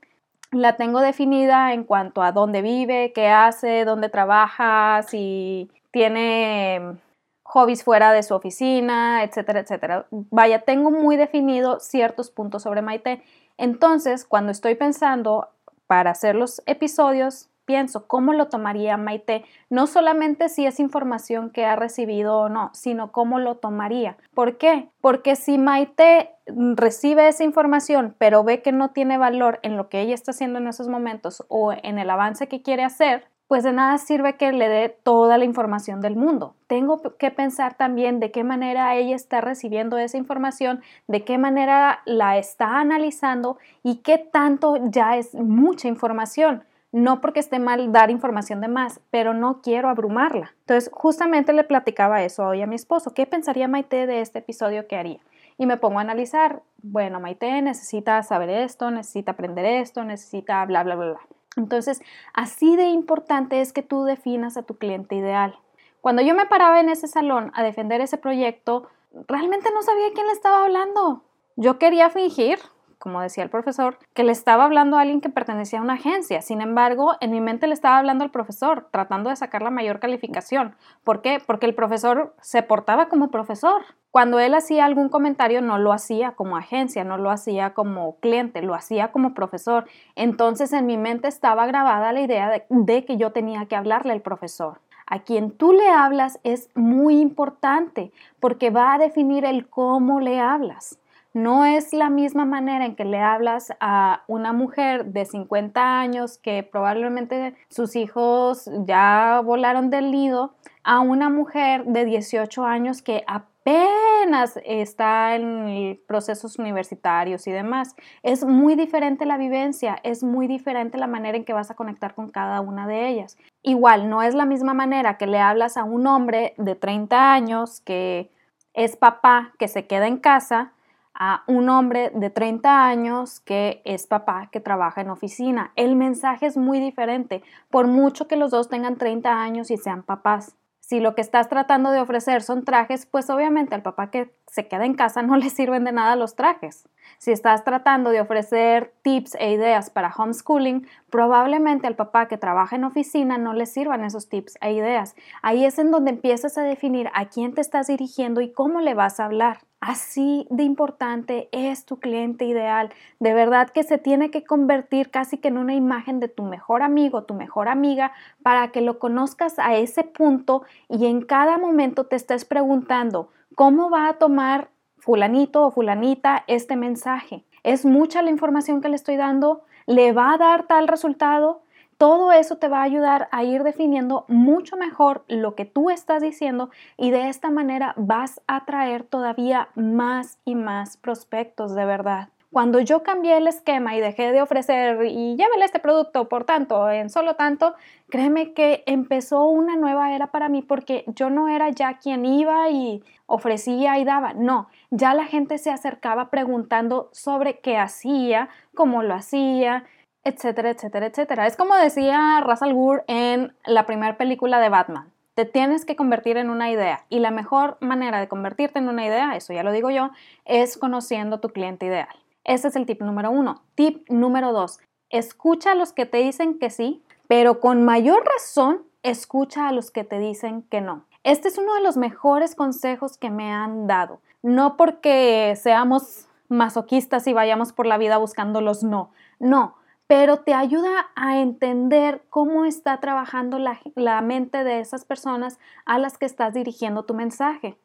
La 0.53 0.76
tengo 0.76 1.00
definida 1.00 1.73
en 1.73 1.85
cuanto 1.85 2.23
a 2.23 2.32
dónde 2.32 2.62
vive, 2.62 3.12
qué 3.12 3.29
hace, 3.29 3.85
dónde 3.85 4.08
trabaja, 4.08 5.03
si 5.03 5.70
tiene 5.91 6.99
hobbies 7.43 7.85
fuera 7.85 8.12
de 8.12 8.23
su 8.23 8.35
oficina, 8.35 9.23
etcétera, 9.25 9.61
etcétera. 9.61 10.06
Vaya, 10.11 10.61
tengo 10.61 10.91
muy 10.91 11.17
definido 11.17 11.81
ciertos 11.81 12.31
puntos 12.31 12.62
sobre 12.62 12.82
Maite. 12.82 13.23
Entonces, 13.56 14.25
cuando 14.25 14.52
estoy 14.52 14.75
pensando 14.75 15.49
para 15.87 16.11
hacer 16.11 16.35
los 16.35 16.62
episodios, 16.67 17.49
pienso, 17.67 18.07
¿cómo 18.07 18.33
lo 18.33 18.47
tomaría 18.49 18.97
Maite? 18.97 19.45
No 19.69 19.87
solamente 19.87 20.49
si 20.49 20.64
es 20.64 20.81
información 20.81 21.50
que 21.50 21.67
ha 21.67 21.76
recibido 21.76 22.38
o 22.38 22.49
no, 22.49 22.71
sino 22.73 23.12
cómo 23.12 23.38
lo 23.38 23.57
tomaría. 23.57 24.17
¿Por 24.35 24.57
qué? 24.57 24.88
Porque 25.00 25.37
si 25.37 25.59
Maite 25.59 26.31
recibe 26.47 27.29
esa 27.29 27.45
información, 27.45 28.14
pero 28.19 28.45
ve 28.45 28.62
que 28.62 28.73
no 28.73 28.90
tiene 28.90 29.19
valor 29.19 29.59
en 29.62 29.76
lo 29.76 29.88
que 29.88 30.00
ella 30.00 30.14
está 30.14 30.31
haciendo 30.31 30.59
en 30.59 30.69
esos 30.69 30.88
momentos 30.88 31.45
o 31.49 31.73
en 31.73 31.99
el 31.99 32.09
avance 32.09 32.47
que 32.47 32.62
quiere 32.62 32.85
hacer, 32.85 33.25
pues 33.49 33.62
de 33.62 33.73
nada 33.73 33.99
sirve 33.99 34.37
que 34.37 34.50
le 34.52 34.69
dé 34.69 34.88
toda 34.88 35.38
la 35.38 35.45
información 35.45 36.00
del 36.00 36.17
mundo. 36.17 36.57
Tengo 36.67 37.00
que 37.19 37.31
pensar 37.31 37.76
también 37.76 38.19
de 38.19 38.33
qué 38.33 38.43
manera 38.43 38.95
ella 38.97 39.14
está 39.14 39.40
recibiendo 39.40 39.99
esa 39.99 40.19
información, 40.19 40.81
de 41.07 41.25
qué 41.25 41.38
manera 41.38 42.00
la 42.07 42.38
está 42.38 42.81
analizando 42.81 43.59
y 43.85 44.02
qué 44.02 44.19
tanto 44.19 44.76
ya 44.90 45.17
es 45.17 45.35
mucha 45.35 45.87
información. 45.87 46.64
No 46.93 47.21
porque 47.21 47.40
esté 47.40 47.59
mal 47.59 47.93
dar 47.93 48.11
información 48.11 48.61
de 48.61 48.69
más, 48.69 49.00
pero 49.11 49.35
no 49.35 49.61
quiero 49.61 49.88
abrumarla. 49.88 50.55
Entonces, 50.61 50.90
justamente 50.93 51.52
le 51.52 51.64
platicaba 51.64 52.23
eso 52.23 52.47
hoy 52.47 52.62
a 52.62 52.66
mi 52.66 52.76
esposo. 52.76 53.12
¿Qué 53.12 53.26
pensaría 53.26 53.69
Maite 53.69 54.07
de 54.07 54.21
este 54.21 54.38
episodio 54.38 54.87
que 54.87 54.97
haría? 54.97 55.21
Y 55.59 55.66
me 55.66 55.76
pongo 55.76 55.99
a 55.99 56.02
analizar, 56.02 56.62
bueno, 56.83 57.21
Maite 57.21 57.61
necesita 57.62 58.23
saber 58.23 58.50
esto, 58.50 58.90
necesita 58.90 59.33
aprender 59.33 59.64
esto, 59.64 60.05
necesita 60.05 60.64
bla, 60.64 60.85
bla, 60.85 60.95
bla. 60.95 61.21
Entonces, 61.57 62.02
así 62.35 62.76
de 62.76 62.85
importante 62.85 63.61
es 63.61 63.73
que 63.73 63.83
tú 63.83 64.05
definas 64.05 64.57
a 64.57 64.62
tu 64.62 64.76
cliente 64.76 65.14
ideal. 65.14 65.59
Cuando 66.00 66.23
yo 66.23 66.35
me 66.35 66.47
paraba 66.47 66.81
en 66.81 66.88
ese 66.88 67.09
salón 67.09 67.50
a 67.55 67.62
defender 67.62 68.00
ese 68.00 68.19
proyecto, 68.19 68.88
realmente 69.26 69.71
no 69.73 69.83
sabía 69.83 70.12
quién 70.14 70.26
le 70.26 70.33
estaba 70.33 70.64
hablando. 70.64 71.23
Yo 71.57 71.78
quería 71.78 72.11
fingir, 72.11 72.59
como 73.07 73.21
decía 73.21 73.45
el 73.45 73.51
profesor, 73.51 74.01
que 74.15 74.25
le 74.25 74.33
estaba 74.33 74.65
hablando 74.65 74.97
a 74.97 75.03
alguien 75.03 75.21
que 75.21 75.29
pertenecía 75.29 75.79
a 75.79 75.83
una 75.83 75.93
agencia. 75.93 76.43
Sin 76.43 76.61
embargo, 76.61 77.13
en 77.21 77.31
mi 77.31 77.41
mente 77.41 77.69
le 77.69 77.73
estaba 77.73 77.99
hablando 77.99 78.25
al 78.25 78.33
profesor, 78.33 78.89
tratando 78.91 79.31
de 79.31 79.37
sacar 79.37 79.63
la 79.63 79.71
mayor 79.71 80.01
calificación. 80.01 80.75
¿Por 81.05 81.23
qué? 81.23 81.41
Porque 81.47 81.67
el 81.67 81.75
profesor 81.77 82.35
se 82.41 82.65
portaba 82.65 83.09
como 83.09 83.31
profesor. 83.31 83.83
Cuando 84.11 84.41
él 84.41 84.55
hacía 84.55 84.85
algún 84.85 85.09
comentario, 85.09 85.63
no 85.63 85.79
lo 85.79 85.93
hacía 85.93 86.33
como 86.33 86.57
agencia, 86.57 87.05
no 87.05 87.17
lo 87.17 87.31
hacía 87.31 87.75
como 87.75 88.17
cliente, 88.17 88.61
lo 88.61 88.75
hacía 88.75 89.13
como 89.13 89.35
profesor. 89.35 89.85
Entonces 90.17 90.73
en 90.73 90.87
mi 90.87 90.97
mente 90.97 91.29
estaba 91.29 91.65
grabada 91.67 92.13
la 92.13 92.23
idea 92.23 92.51
de, 92.51 92.65
de 92.69 93.05
que 93.05 93.17
yo 93.17 93.31
tenía 93.31 93.67
que 93.67 93.77
hablarle 93.77 94.15
al 94.15 94.21
profesor. 94.21 94.81
A 95.07 95.21
quien 95.21 95.53
tú 95.53 95.73
le 95.73 95.89
hablas 95.91 96.41
es 96.43 96.71
muy 96.75 97.21
importante 97.21 98.11
porque 98.41 98.71
va 98.71 98.95
a 98.95 98.99
definir 98.99 99.45
el 99.45 99.69
cómo 99.69 100.19
le 100.19 100.41
hablas. 100.41 100.99
No 101.37 101.66
es 101.66 101.93
la 101.93 102.09
misma 102.09 102.47
manera 102.47 102.87
en 102.87 102.97
que 102.97 103.05
le 103.05 103.21
hablas 103.21 103.71
a 103.78 104.23
una 104.26 104.55
mujer 104.55 105.05
de 105.05 105.26
50 105.26 106.00
años 106.00 106.38
que 106.38 106.62
probablemente 106.62 107.55
sus 107.69 107.95
hijos 107.95 108.71
ya 108.87 109.43
volaron 109.45 109.90
del 109.90 110.12
nido 110.12 110.55
a 110.83 111.00
una 111.00 111.28
mujer 111.28 111.85
de 111.85 112.07
18 112.07 112.64
años 112.64 113.02
que 113.02 113.23
apenas 113.26 114.59
está 114.64 115.37
en 115.37 116.00
procesos 116.09 116.59
universitarios 116.59 117.47
y 117.47 117.52
demás. 117.52 117.95
Es 118.23 118.43
muy 118.43 118.75
diferente 118.75 119.26
la 119.26 119.37
vivencia, 119.37 119.99
es 120.05 120.23
muy 120.23 120.47
diferente 120.47 120.97
la 120.97 121.07
manera 121.07 121.37
en 121.37 121.45
que 121.45 121.52
vas 121.52 121.71
a 121.71 121.76
conectar 121.76 122.14
con 122.14 122.31
cada 122.31 122.62
una 122.62 122.87
de 122.87 123.09
ellas. 123.11 123.37
Igual, 123.62 124.09
no 124.09 124.23
es 124.23 124.35
la 124.35 124.47
misma 124.47 124.73
manera 124.73 125.19
que 125.19 125.26
le 125.26 125.38
hablas 125.38 125.76
a 125.76 125.85
un 125.85 126.07
hombre 126.07 126.55
de 126.57 126.76
30 126.76 127.35
años 127.35 127.83
que 127.83 128.31
es 128.73 128.97
papá, 128.97 129.52
que 129.59 129.69
se 129.69 129.87
queda 129.87 130.07
en 130.07 130.16
casa, 130.16 130.73
a 131.18 131.42
un 131.46 131.68
hombre 131.68 132.11
de 132.14 132.30
30 132.30 132.87
años 132.87 133.40
que 133.40 133.82
es 133.85 134.06
papá 134.06 134.49
que 134.52 134.61
trabaja 134.61 135.00
en 135.00 135.11
oficina. 135.11 135.73
El 135.76 135.96
mensaje 135.96 136.46
es 136.46 136.56
muy 136.56 136.80
diferente, 136.80 137.42
por 137.70 137.87
mucho 137.87 138.28
que 138.28 138.37
los 138.37 138.50
dos 138.50 138.68
tengan 138.68 138.96
30 138.96 139.40
años 139.40 139.70
y 139.70 139.76
sean 139.76 140.02
papás. 140.02 140.56
Si 140.80 141.00
lo 141.00 141.16
que 141.16 141.20
estás 141.20 141.49
tratando 141.49 141.90
de 141.90 142.00
ofrecer 142.00 142.42
son 142.42 142.64
trajes, 142.64 143.06
pues 143.06 143.28
obviamente 143.28 143.75
al 143.75 143.82
papá 143.82 144.11
que 144.11 144.32
se 144.46 144.68
queda 144.68 144.85
en 144.85 144.94
casa 144.94 145.23
no 145.23 145.37
le 145.37 145.50
sirven 145.50 145.85
de 145.85 145.92
nada 145.92 146.14
los 146.14 146.37
trajes. 146.37 146.88
Si 147.19 147.33
estás 147.33 147.65
tratando 147.65 148.11
de 148.11 148.21
ofrecer 148.21 148.93
tips 149.03 149.37
e 149.39 149.53
ideas 149.53 149.91
para 149.91 150.13
homeschooling, 150.17 150.87
probablemente 151.11 151.87
al 151.87 151.97
papá 151.97 152.29
que 152.29 152.39
trabaja 152.39 152.77
en 152.77 152.85
oficina 152.85 153.39
no 153.39 153.53
le 153.53 153.67
sirvan 153.67 154.05
esos 154.05 154.29
tips 154.29 154.59
e 154.61 154.73
ideas. 154.73 155.17
Ahí 155.43 155.65
es 155.65 155.79
en 155.79 155.91
donde 155.91 156.11
empiezas 156.11 156.59
a 156.59 156.63
definir 156.63 157.11
a 157.15 157.27
quién 157.27 157.55
te 157.55 157.61
estás 157.61 157.87
dirigiendo 157.87 158.41
y 158.41 158.53
cómo 158.53 158.81
le 158.81 158.95
vas 158.95 159.21
a 159.21 159.25
hablar. 159.27 159.59
Así 159.81 160.47
de 160.51 160.63
importante 160.63 161.49
es 161.53 161.85
tu 161.85 162.01
cliente 162.01 162.45
ideal. 162.45 162.91
De 163.21 163.35
verdad 163.35 163.71
que 163.71 163.83
se 163.83 163.99
tiene 163.99 164.31
que 164.31 164.43
convertir 164.43 165.11
casi 165.11 165.39
que 165.39 165.49
en 165.49 165.59
una 165.59 165.75
imagen 165.75 166.19
de 166.19 166.29
tu 166.29 166.43
mejor 166.43 166.83
amigo, 166.83 167.25
tu 167.25 167.35
mejor 167.35 167.69
amiga, 167.69 168.13
para 168.43 168.73
que 168.73 168.81
lo 168.81 168.99
conozcas 168.99 169.59
a 169.59 169.77
ese 169.77 170.03
punto 170.03 170.63
y 170.89 171.07
en 171.07 171.21
cada 171.21 171.59
momento 171.59 172.07
te 172.07 172.17
estés 172.17 172.45
preguntando, 172.45 173.29
¿cómo 173.55 173.91
va 173.91 174.09
a 174.09 174.15
tomar 174.15 174.71
fulanito 175.07 175.65
o 175.65 175.71
fulanita 175.71 176.43
este 176.49 176.75
mensaje? 176.75 177.45
¿Es 177.63 177.85
mucha 177.85 178.23
la 178.23 178.31
información 178.31 178.81
que 178.81 178.89
le 178.89 178.97
estoy 178.97 179.15
dando? 179.17 179.63
¿Le 179.87 180.13
va 180.13 180.33
a 180.33 180.37
dar 180.37 180.67
tal 180.67 180.89
resultado? 180.89 181.63
Todo 181.97 182.33
eso 182.33 182.57
te 182.59 182.67
va 182.67 182.81
a 182.81 182.83
ayudar 182.83 183.29
a 183.31 183.45
ir 183.45 183.63
definiendo 183.63 184.25
mucho 184.27 184.77
mejor 184.77 185.25
lo 185.29 185.55
que 185.55 185.65
tú 185.65 185.91
estás 185.91 186.23
diciendo 186.23 186.71
y 186.97 187.13
de 187.13 187.29
esta 187.29 187.51
manera 187.51 187.95
vas 187.97 188.43
a 188.49 188.57
atraer 188.57 189.05
todavía 189.05 189.69
más 189.77 190.39
y 190.45 190.57
más 190.57 190.97
prospectos 190.97 191.77
de 191.77 191.85
verdad. 191.85 192.29
Cuando 192.53 192.81
yo 192.81 193.03
cambié 193.03 193.37
el 193.37 193.49
esquema 193.49 193.97
y 193.97 194.00
dejé 194.00 194.33
de 194.33 194.41
ofrecer 194.41 195.05
y 195.05 195.37
llévele 195.37 195.65
este 195.65 195.81
producto 195.81 196.29
por 196.29 196.45
tanto, 196.45 196.88
en 196.91 197.11
solo 197.11 197.35
tanto, 197.35 197.75
créeme 198.09 198.53
que 198.55 198.85
empezó 198.87 199.47
una 199.47 199.76
nueva 199.76 200.15
era 200.15 200.29
para 200.29 200.49
mí 200.49 200.62
porque 200.62 201.05
yo 201.09 201.29
no 201.29 201.49
era 201.49 201.71
ya 201.71 201.99
quien 201.99 202.25
iba 202.25 202.71
y 202.71 203.03
ofrecía 203.26 203.99
y 203.99 204.05
daba, 204.05 204.33
no, 204.35 204.69
ya 204.91 205.12
la 205.15 205.25
gente 205.25 205.59
se 205.59 205.71
acercaba 205.71 206.31
preguntando 206.31 207.11
sobre 207.12 207.59
qué 207.59 207.76
hacía, 207.79 208.49
cómo 208.75 209.03
lo 209.03 209.15
hacía, 209.15 209.85
etcétera, 210.25 210.71
etcétera, 210.71 211.07
etcétera. 211.07 211.47
Es 211.47 211.57
como 211.57 211.75
decía 211.75 212.41
Russell 212.45 212.73
Gould 212.73 213.03
en 213.09 213.55
la 213.65 213.87
primera 213.87 214.17
película 214.17 214.61
de 214.61 214.69
Batman. 214.69 215.12
Te 215.35 215.45
tienes 215.45 215.85
que 215.85 215.97
convertir 215.97 216.37
en 216.37 216.49
una 216.49 216.71
idea 216.71 217.05
y 217.11 217.19
la 217.19 217.31
mejor 217.31 217.76
manera 217.81 218.21
de 218.21 218.29
convertirte 218.29 218.79
en 218.79 218.88
una 218.88 219.05
idea, 219.05 219.37
eso 219.37 219.53
ya 219.53 219.62
lo 219.62 219.73
digo 219.73 219.91
yo, 219.91 220.11
es 220.45 220.79
conociendo 220.79 221.41
tu 221.41 221.50
cliente 221.50 221.87
ideal. 221.87 222.09
Ese 222.47 222.69
es 222.69 222.76
el 222.76 222.87
tip 222.87 223.03
número 223.03 223.31
uno. 223.31 223.62
Tip 223.75 224.09
número 224.09 224.53
dos, 224.53 224.79
escucha 225.11 225.73
a 225.73 225.75
los 225.75 225.93
que 225.93 226.07
te 226.07 226.19
dicen 226.19 226.59
que 226.59 226.71
sí, 226.71 227.03
pero 227.26 227.61
con 227.61 227.85
mayor 227.85 228.25
razón 228.25 228.83
escucha 229.03 229.69
a 229.69 229.73
los 229.73 229.91
que 229.91 230.05
te 230.05 230.19
dicen 230.21 230.62
que 230.62 230.81
no. 230.81 231.05
Este 231.25 231.49
es 231.49 231.59
uno 231.59 231.75
de 231.75 231.83
los 231.83 231.97
mejores 231.97 232.55
consejos 232.55 233.19
que 233.19 233.31
me 233.31 233.53
han 233.53 233.88
dado. 233.88 234.21
No 234.43 234.76
porque 234.76 235.59
seamos 235.61 236.29
masoquistas 236.49 237.26
y 237.26 237.33
vayamos 237.33 237.73
por 237.73 237.87
la 237.87 237.99
vida 237.99 238.17
buscando 238.17 238.61
los 238.61 238.85
no. 238.85 239.11
No, 239.41 239.75
pero 240.07 240.38
te 240.38 240.55
ayuda 240.55 241.09
a 241.17 241.41
entender 241.41 242.23
cómo 242.31 242.65
está 242.65 243.00
trabajando 243.00 243.59
la, 243.59 244.21
mente 244.21 244.62
de 244.62 244.79
esas 244.79 245.05
personas 245.05 245.59
a 245.85 245.99
las 245.99 246.17
que 246.17 246.26
estás 246.26 246.55
dirigiendo 246.55 247.05
tu 247.05 247.15
mensaje. 247.15 247.76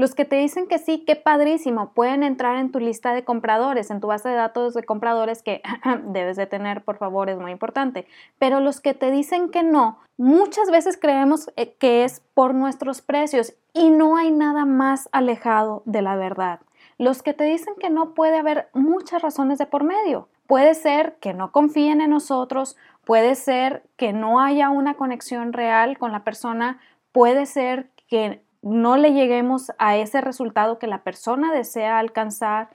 Los 0.00 0.14
que 0.14 0.24
te 0.24 0.36
dicen 0.36 0.66
que 0.66 0.78
sí, 0.78 1.04
qué 1.06 1.14
padrísimo, 1.14 1.92
pueden 1.92 2.22
entrar 2.22 2.56
en 2.56 2.72
tu 2.72 2.80
lista 2.80 3.12
de 3.12 3.22
compradores, 3.22 3.90
en 3.90 4.00
tu 4.00 4.06
base 4.06 4.30
de 4.30 4.34
datos 4.34 4.72
de 4.72 4.82
compradores 4.82 5.42
que 5.42 5.60
debes 6.06 6.38
de 6.38 6.46
tener, 6.46 6.82
por 6.82 6.96
favor, 6.96 7.28
es 7.28 7.38
muy 7.38 7.50
importante. 7.50 8.06
Pero 8.38 8.60
los 8.60 8.80
que 8.80 8.94
te 8.94 9.10
dicen 9.10 9.50
que 9.50 9.62
no, 9.62 9.98
muchas 10.16 10.70
veces 10.70 10.96
creemos 10.96 11.50
eh, 11.56 11.74
que 11.78 12.04
es 12.04 12.22
por 12.32 12.54
nuestros 12.54 13.02
precios 13.02 13.52
y 13.74 13.90
no 13.90 14.16
hay 14.16 14.30
nada 14.30 14.64
más 14.64 15.10
alejado 15.12 15.82
de 15.84 16.00
la 16.00 16.16
verdad. 16.16 16.60
Los 16.96 17.22
que 17.22 17.34
te 17.34 17.44
dicen 17.44 17.74
que 17.78 17.90
no 17.90 18.14
puede 18.14 18.38
haber 18.38 18.70
muchas 18.72 19.20
razones 19.20 19.58
de 19.58 19.66
por 19.66 19.84
medio. 19.84 20.28
Puede 20.46 20.72
ser 20.72 21.16
que 21.20 21.34
no 21.34 21.52
confíen 21.52 22.00
en 22.00 22.08
nosotros, 22.08 22.74
puede 23.04 23.34
ser 23.34 23.82
que 23.98 24.14
no 24.14 24.40
haya 24.40 24.70
una 24.70 24.94
conexión 24.94 25.52
real 25.52 25.98
con 25.98 26.10
la 26.10 26.24
persona, 26.24 26.80
puede 27.12 27.44
ser 27.44 27.90
que 28.08 28.40
no 28.62 28.96
le 28.96 29.12
lleguemos 29.12 29.72
a 29.78 29.96
ese 29.96 30.20
resultado 30.20 30.78
que 30.78 30.86
la 30.86 31.02
persona 31.02 31.52
desea 31.52 31.98
alcanzar, 31.98 32.68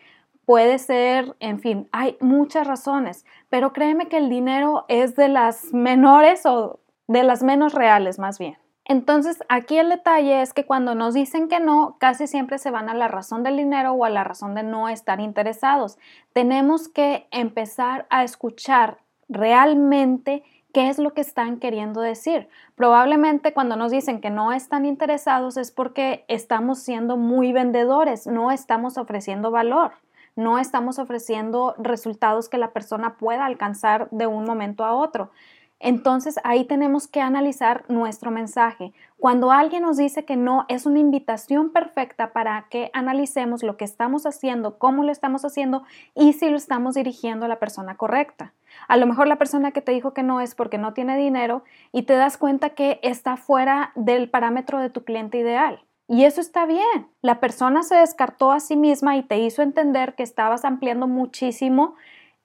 puede 0.45 0.77
ser, 0.79 1.35
en 1.39 1.59
fin, 1.59 1.89
hay 1.91 2.17
muchas 2.19 2.67
razones, 2.67 3.25
pero 3.49 3.73
créeme 3.73 4.07
que 4.07 4.17
el 4.17 4.29
dinero 4.29 4.85
es 4.87 5.15
de 5.15 5.27
las 5.27 5.73
menores 5.73 6.45
o 6.45 6.79
de 7.07 7.23
las 7.23 7.43
menos 7.43 7.73
reales 7.73 8.19
más 8.19 8.39
bien. 8.39 8.57
Entonces, 8.87 9.39
aquí 9.49 9.79
el 9.79 9.89
detalle 9.89 10.43
es 10.43 10.53
que 10.53 10.65
cuando 10.65 10.93
nos 10.93 11.15
dicen 11.15 11.47
que 11.47 11.59
no, 11.59 11.97
casi 11.99 12.27
siempre 12.27 12.59
se 12.59 12.69
van 12.69 12.87
a 12.87 12.93
la 12.93 13.07
razón 13.07 13.41
del 13.41 13.57
dinero 13.57 13.93
o 13.93 14.05
a 14.05 14.11
la 14.11 14.23
razón 14.23 14.53
de 14.53 14.61
no 14.61 14.89
estar 14.89 15.19
interesados. 15.19 15.97
Tenemos 16.33 16.87
que 16.87 17.27
empezar 17.31 18.05
a 18.11 18.23
escuchar 18.23 18.99
realmente 19.27 20.43
qué 20.75 20.89
es 20.89 20.99
lo 20.99 21.13
que 21.13 21.21
están 21.21 21.59
queriendo 21.59 22.01
decir. 22.01 22.49
Probablemente 22.75 23.53
cuando 23.53 23.77
nos 23.77 23.93
dicen 23.93 24.19
que 24.19 24.29
no 24.29 24.51
están 24.51 24.85
interesados 24.85 25.55
es 25.55 25.71
porque 25.71 26.25
estamos 26.27 26.79
siendo 26.79 27.15
muy 27.15 27.53
vendedores, 27.53 28.27
no 28.27 28.51
estamos 28.51 28.97
ofreciendo 28.97 29.51
valor 29.51 29.93
no 30.37 30.59
estamos 30.59 30.99
ofreciendo 30.99 31.75
resultados 31.77 32.49
que 32.49 32.57
la 32.57 32.73
persona 32.73 33.15
pueda 33.15 33.45
alcanzar 33.45 34.09
de 34.11 34.27
un 34.27 34.43
momento 34.43 34.83
a 34.83 34.93
otro. 34.93 35.31
Entonces 35.79 36.39
ahí 36.43 36.65
tenemos 36.65 37.07
que 37.07 37.21
analizar 37.21 37.85
nuestro 37.89 38.31
mensaje. 38.31 38.91
Cuando 39.17 39.51
alguien 39.51 39.83
nos 39.83 39.95
dice 39.95 40.25
que 40.25 40.35
no, 40.35 40.65
es 40.67 40.85
una 40.85 40.99
invitación 40.99 41.71
perfecta 41.71 42.33
para 42.33 42.67
que 42.69 42.89
analicemos 42.93 43.63
lo 43.63 43.77
que 43.77 43.85
estamos 43.85 44.25
haciendo, 44.25 44.77
cómo 44.77 45.03
lo 45.03 45.11
estamos 45.11 45.45
haciendo 45.45 45.83
y 46.15 46.33
si 46.33 46.49
lo 46.49 46.57
estamos 46.57 46.95
dirigiendo 46.95 47.45
a 47.45 47.49
la 47.49 47.59
persona 47.59 47.95
correcta. 47.95 48.53
A 48.87 48.97
lo 48.97 49.05
mejor 49.05 49.27
la 49.27 49.37
persona 49.37 49.71
que 49.71 49.81
te 49.81 49.91
dijo 49.91 50.13
que 50.13 50.23
no 50.23 50.41
es 50.41 50.55
porque 50.55 50.77
no 50.77 50.93
tiene 50.93 51.17
dinero 51.17 51.63
y 51.91 52.03
te 52.03 52.13
das 52.13 52.37
cuenta 52.37 52.71
que 52.71 52.99
está 53.03 53.37
fuera 53.37 53.91
del 53.95 54.29
parámetro 54.29 54.79
de 54.79 54.89
tu 54.89 55.03
cliente 55.03 55.37
ideal. 55.37 55.83
Y 56.07 56.25
eso 56.25 56.39
está 56.39 56.65
bien. 56.65 57.07
La 57.21 57.39
persona 57.39 57.81
se 57.83 57.95
descartó 57.95 58.51
a 58.51 58.59
sí 58.59 58.75
misma 58.75 59.17
y 59.17 59.23
te 59.23 59.39
hizo 59.39 59.61
entender 59.61 60.15
que 60.15 60.23
estabas 60.23 60.63
ampliando 60.63 61.07
muchísimo 61.07 61.95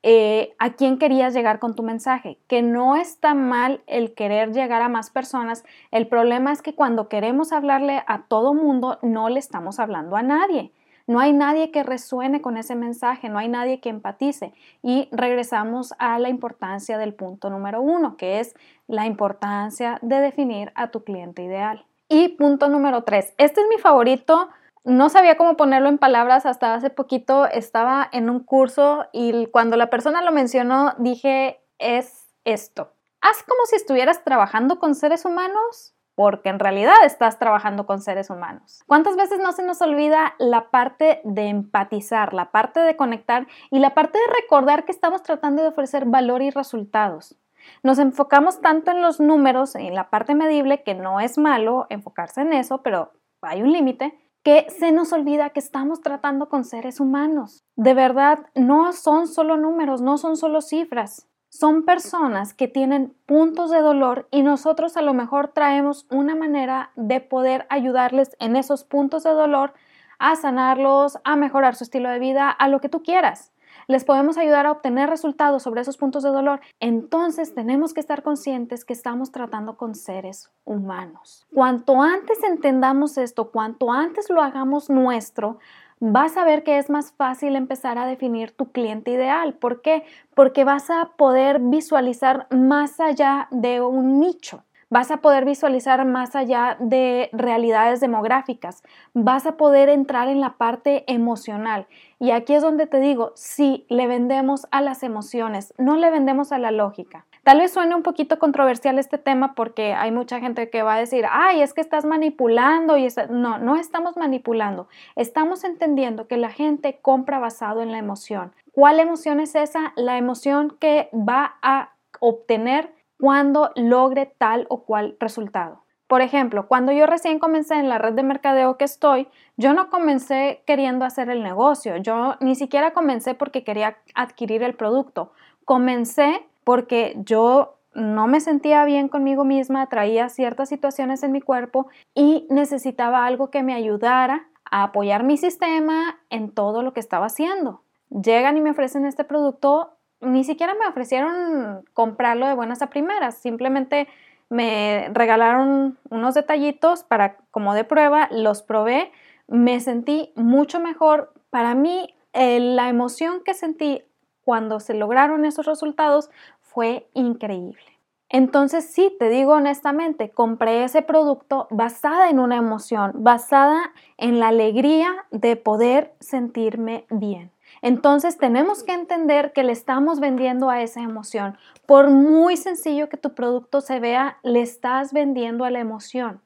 eh, 0.02 0.54
a 0.58 0.70
quién 0.70 0.96
querías 0.96 1.34
llegar 1.34 1.58
con 1.58 1.74
tu 1.74 1.82
mensaje, 1.82 2.38
que 2.46 2.62
no 2.62 2.96
está 2.96 3.34
mal 3.34 3.82
el 3.86 4.14
querer 4.14 4.50
llegar 4.52 4.80
a 4.80 4.88
más 4.88 5.10
personas, 5.10 5.62
el 5.90 6.08
problema 6.08 6.52
es 6.52 6.62
que 6.62 6.74
cuando 6.74 7.10
queremos 7.10 7.52
hablarle 7.52 8.02
a 8.06 8.22
todo 8.22 8.54
mundo, 8.54 8.98
no 9.02 9.28
le 9.28 9.38
estamos 9.38 9.78
hablando 9.78 10.16
a 10.16 10.22
nadie. 10.22 10.72
No 11.10 11.18
hay 11.18 11.32
nadie 11.32 11.72
que 11.72 11.82
resuene 11.82 12.40
con 12.40 12.56
ese 12.56 12.76
mensaje, 12.76 13.28
no 13.28 13.40
hay 13.40 13.48
nadie 13.48 13.80
que 13.80 13.88
empatice. 13.88 14.54
Y 14.80 15.08
regresamos 15.10 15.92
a 15.98 16.20
la 16.20 16.28
importancia 16.28 16.98
del 16.98 17.14
punto 17.14 17.50
número 17.50 17.82
uno, 17.82 18.16
que 18.16 18.38
es 18.38 18.54
la 18.86 19.06
importancia 19.06 19.98
de 20.02 20.20
definir 20.20 20.70
a 20.76 20.92
tu 20.92 21.02
cliente 21.02 21.42
ideal. 21.42 21.84
Y 22.08 22.28
punto 22.28 22.68
número 22.68 23.02
tres, 23.02 23.34
este 23.38 23.60
es 23.60 23.66
mi 23.68 23.78
favorito 23.78 24.50
no 24.84 25.08
sabía 25.08 25.36
cómo 25.36 25.56
ponerlo 25.56 25.88
en 25.88 25.98
palabras 25.98 26.46
hasta 26.46 26.74
hace 26.74 26.90
poquito. 26.90 27.46
Estaba 27.46 28.08
en 28.12 28.30
un 28.30 28.40
curso 28.40 29.06
y 29.12 29.46
cuando 29.46 29.76
la 29.76 29.90
persona 29.90 30.22
lo 30.22 30.30
mencionó 30.30 30.94
dije, 30.98 31.60
es 31.78 32.28
esto. 32.44 32.92
Haz 33.20 33.42
como 33.42 33.66
si 33.66 33.74
estuvieras 33.76 34.22
trabajando 34.22 34.78
con 34.78 34.94
seres 34.94 35.24
humanos 35.24 35.94
porque 36.14 36.48
en 36.48 36.58
realidad 36.58 36.94
estás 37.04 37.38
trabajando 37.38 37.86
con 37.86 38.00
seres 38.00 38.30
humanos. 38.30 38.82
¿Cuántas 38.86 39.16
veces 39.16 39.38
no 39.38 39.52
se 39.52 39.64
nos 39.64 39.80
olvida 39.82 40.34
la 40.38 40.70
parte 40.70 41.20
de 41.24 41.48
empatizar, 41.48 42.34
la 42.34 42.50
parte 42.50 42.80
de 42.80 42.96
conectar 42.96 43.46
y 43.70 43.78
la 43.78 43.94
parte 43.94 44.18
de 44.18 44.34
recordar 44.42 44.84
que 44.84 44.92
estamos 44.92 45.22
tratando 45.22 45.62
de 45.62 45.68
ofrecer 45.68 46.04
valor 46.06 46.42
y 46.42 46.50
resultados? 46.50 47.36
Nos 47.82 47.98
enfocamos 47.98 48.60
tanto 48.60 48.90
en 48.90 49.02
los 49.02 49.20
números, 49.20 49.74
en 49.74 49.94
la 49.94 50.10
parte 50.10 50.34
medible, 50.34 50.82
que 50.82 50.94
no 50.94 51.20
es 51.20 51.38
malo 51.38 51.86
enfocarse 51.90 52.40
en 52.42 52.52
eso, 52.52 52.82
pero 52.82 53.12
hay 53.42 53.62
un 53.62 53.72
límite 53.72 54.18
que 54.42 54.66
se 54.70 54.90
nos 54.92 55.12
olvida 55.12 55.50
que 55.50 55.60
estamos 55.60 56.00
tratando 56.00 56.48
con 56.48 56.64
seres 56.64 57.00
humanos. 57.00 57.62
De 57.76 57.94
verdad, 57.94 58.46
no 58.54 58.92
son 58.92 59.26
solo 59.26 59.56
números, 59.56 60.00
no 60.00 60.16
son 60.16 60.36
solo 60.36 60.62
cifras. 60.62 61.26
Son 61.50 61.84
personas 61.84 62.54
que 62.54 62.68
tienen 62.68 63.12
puntos 63.26 63.70
de 63.70 63.80
dolor 63.80 64.28
y 64.30 64.42
nosotros 64.42 64.96
a 64.96 65.02
lo 65.02 65.14
mejor 65.14 65.48
traemos 65.48 66.06
una 66.08 66.34
manera 66.34 66.92
de 66.94 67.20
poder 67.20 67.66
ayudarles 67.70 68.36
en 68.38 68.56
esos 68.56 68.84
puntos 68.84 69.24
de 69.24 69.30
dolor 69.30 69.74
a 70.18 70.36
sanarlos, 70.36 71.18
a 71.24 71.34
mejorar 71.34 71.74
su 71.74 71.84
estilo 71.84 72.08
de 72.08 72.20
vida, 72.20 72.50
a 72.50 72.68
lo 72.68 72.80
que 72.80 72.88
tú 72.88 73.02
quieras 73.02 73.52
les 73.90 74.04
podemos 74.04 74.38
ayudar 74.38 74.66
a 74.66 74.72
obtener 74.72 75.10
resultados 75.10 75.64
sobre 75.64 75.80
esos 75.80 75.96
puntos 75.96 76.22
de 76.22 76.30
dolor, 76.30 76.60
entonces 76.78 77.54
tenemos 77.54 77.92
que 77.92 78.00
estar 78.00 78.22
conscientes 78.22 78.84
que 78.84 78.92
estamos 78.92 79.32
tratando 79.32 79.76
con 79.76 79.96
seres 79.96 80.50
humanos. 80.64 81.46
Cuanto 81.52 82.00
antes 82.00 82.42
entendamos 82.44 83.18
esto, 83.18 83.50
cuanto 83.50 83.90
antes 83.90 84.30
lo 84.30 84.42
hagamos 84.42 84.90
nuestro, 84.90 85.58
vas 86.00 86.36
a 86.36 86.44
ver 86.44 86.64
que 86.64 86.78
es 86.78 86.90
más 86.90 87.12
fácil 87.12 87.54
empezar 87.54 87.98
a 87.98 88.06
definir 88.06 88.50
tu 88.52 88.72
cliente 88.72 89.12
ideal. 89.12 89.54
¿Por 89.54 89.82
qué? 89.82 90.02
Porque 90.34 90.64
vas 90.64 90.90
a 90.90 91.12
poder 91.16 91.60
visualizar 91.60 92.46
más 92.50 92.98
allá 92.98 93.48
de 93.50 93.80
un 93.80 94.18
nicho. 94.18 94.64
Vas 94.92 95.12
a 95.12 95.18
poder 95.18 95.44
visualizar 95.44 96.04
más 96.04 96.34
allá 96.34 96.76
de 96.80 97.30
realidades 97.32 98.00
demográficas. 98.00 98.82
Vas 99.14 99.46
a 99.46 99.56
poder 99.56 99.88
entrar 99.88 100.26
en 100.26 100.40
la 100.40 100.54
parte 100.56 101.04
emocional. 101.06 101.86
Y 102.18 102.32
aquí 102.32 102.54
es 102.54 102.62
donde 102.62 102.88
te 102.88 102.98
digo, 102.98 103.30
sí, 103.36 103.86
le 103.88 104.08
vendemos 104.08 104.66
a 104.72 104.80
las 104.80 105.04
emociones, 105.04 105.74
no 105.78 105.94
le 105.94 106.10
vendemos 106.10 106.50
a 106.50 106.58
la 106.58 106.72
lógica. 106.72 107.24
Tal 107.42 107.58
vez 107.58 107.72
suene 107.72 107.94
un 107.94 108.02
poquito 108.02 108.38
controversial 108.38 108.98
este 108.98 109.16
tema 109.16 109.54
porque 109.54 109.94
hay 109.94 110.10
mucha 110.10 110.40
gente 110.40 110.68
que 110.68 110.82
va 110.82 110.94
a 110.94 110.98
decir, 110.98 111.24
ay, 111.30 111.62
es 111.62 111.72
que 111.72 111.80
estás 111.80 112.04
manipulando 112.04 112.98
y 112.98 113.08
no, 113.30 113.58
no 113.58 113.76
estamos 113.76 114.16
manipulando. 114.16 114.88
Estamos 115.16 115.64
entendiendo 115.64 116.26
que 116.26 116.36
la 116.36 116.50
gente 116.50 116.98
compra 117.00 117.38
basado 117.38 117.80
en 117.80 117.92
la 117.92 117.98
emoción. 117.98 118.52
¿Cuál 118.72 119.00
emoción 119.00 119.40
es 119.40 119.54
esa? 119.54 119.92
La 119.96 120.18
emoción 120.18 120.76
que 120.78 121.08
va 121.14 121.56
a 121.62 121.94
obtener 122.20 122.92
cuando 123.18 123.70
logre 123.74 124.26
tal 124.38 124.66
o 124.68 124.84
cual 124.84 125.16
resultado. 125.18 125.84
Por 126.10 126.22
ejemplo, 126.22 126.66
cuando 126.66 126.90
yo 126.90 127.06
recién 127.06 127.38
comencé 127.38 127.76
en 127.76 127.88
la 127.88 127.98
red 127.98 128.14
de 128.14 128.24
mercadeo 128.24 128.76
que 128.76 128.84
estoy, 128.84 129.28
yo 129.56 129.74
no 129.74 129.90
comencé 129.90 130.62
queriendo 130.66 131.04
hacer 131.04 131.30
el 131.30 131.42
negocio, 131.42 131.96
yo 131.98 132.34
ni 132.40 132.56
siquiera 132.56 132.92
comencé 132.92 133.34
porque 133.34 133.62
quería 133.62 133.98
adquirir 134.14 134.64
el 134.64 134.74
producto, 134.74 135.32
comencé 135.64 136.44
porque 136.70 137.16
yo 137.24 137.80
no 137.94 138.28
me 138.28 138.38
sentía 138.38 138.84
bien 138.84 139.08
conmigo 139.08 139.42
misma, 139.42 139.88
traía 139.88 140.28
ciertas 140.28 140.68
situaciones 140.68 141.24
en 141.24 141.32
mi 141.32 141.40
cuerpo 141.40 141.88
y 142.14 142.46
necesitaba 142.48 143.26
algo 143.26 143.50
que 143.50 143.64
me 143.64 143.74
ayudara 143.74 144.46
a 144.70 144.84
apoyar 144.84 145.24
mi 145.24 145.36
sistema 145.36 146.20
en 146.30 146.52
todo 146.52 146.84
lo 146.84 146.92
que 146.92 147.00
estaba 147.00 147.26
haciendo. 147.26 147.82
Llegan 148.10 148.56
y 148.56 148.60
me 148.60 148.70
ofrecen 148.70 149.04
este 149.04 149.24
producto 149.24 149.96
ni 150.20 150.44
siquiera 150.44 150.74
me 150.74 150.86
ofrecieron 150.86 151.82
comprarlo 151.92 152.46
de 152.46 152.54
buenas 152.54 152.82
a 152.82 152.86
primeras, 152.88 153.38
simplemente 153.38 154.06
me 154.48 155.10
regalaron 155.12 155.98
unos 156.08 156.34
detallitos 156.34 157.02
para 157.02 157.38
como 157.50 157.74
de 157.74 157.82
prueba, 157.82 158.28
los 158.30 158.62
probé, 158.62 159.10
me 159.48 159.80
sentí 159.80 160.32
mucho 160.36 160.78
mejor. 160.78 161.32
Para 161.50 161.74
mí, 161.74 162.14
la 162.32 162.88
emoción 162.88 163.42
que 163.42 163.54
sentí 163.54 164.04
cuando 164.50 164.80
se 164.80 164.94
lograron 164.94 165.44
esos 165.44 165.66
resultados 165.66 166.30
fue 166.72 167.08
increíble. 167.14 167.82
Entonces, 168.28 168.84
sí, 168.84 169.14
te 169.18 169.28
digo 169.28 169.54
honestamente, 169.54 170.30
compré 170.30 170.84
ese 170.84 171.02
producto 171.02 171.66
basada 171.70 172.30
en 172.30 172.38
una 172.38 172.56
emoción, 172.56 173.10
basada 173.16 173.92
en 174.18 174.38
la 174.38 174.48
alegría 174.48 175.26
de 175.32 175.56
poder 175.56 176.14
sentirme 176.20 177.06
bien. 177.10 177.50
Entonces 177.82 178.38
tenemos 178.38 178.84
que 178.84 178.92
entender 178.92 179.52
que 179.52 179.64
le 179.64 179.72
estamos 179.72 180.20
vendiendo 180.20 180.70
a 180.70 180.80
esa 180.80 181.00
emoción. 181.00 181.58
Por 181.86 182.10
muy 182.10 182.56
sencillo 182.56 183.08
que 183.08 183.16
tu 183.16 183.34
producto 183.34 183.80
se 183.80 183.98
vea, 183.98 184.38
le 184.42 184.60
estás 184.60 185.12
vendiendo 185.12 185.64
a 185.64 185.70
la 185.70 185.80
emoción. 185.80 186.40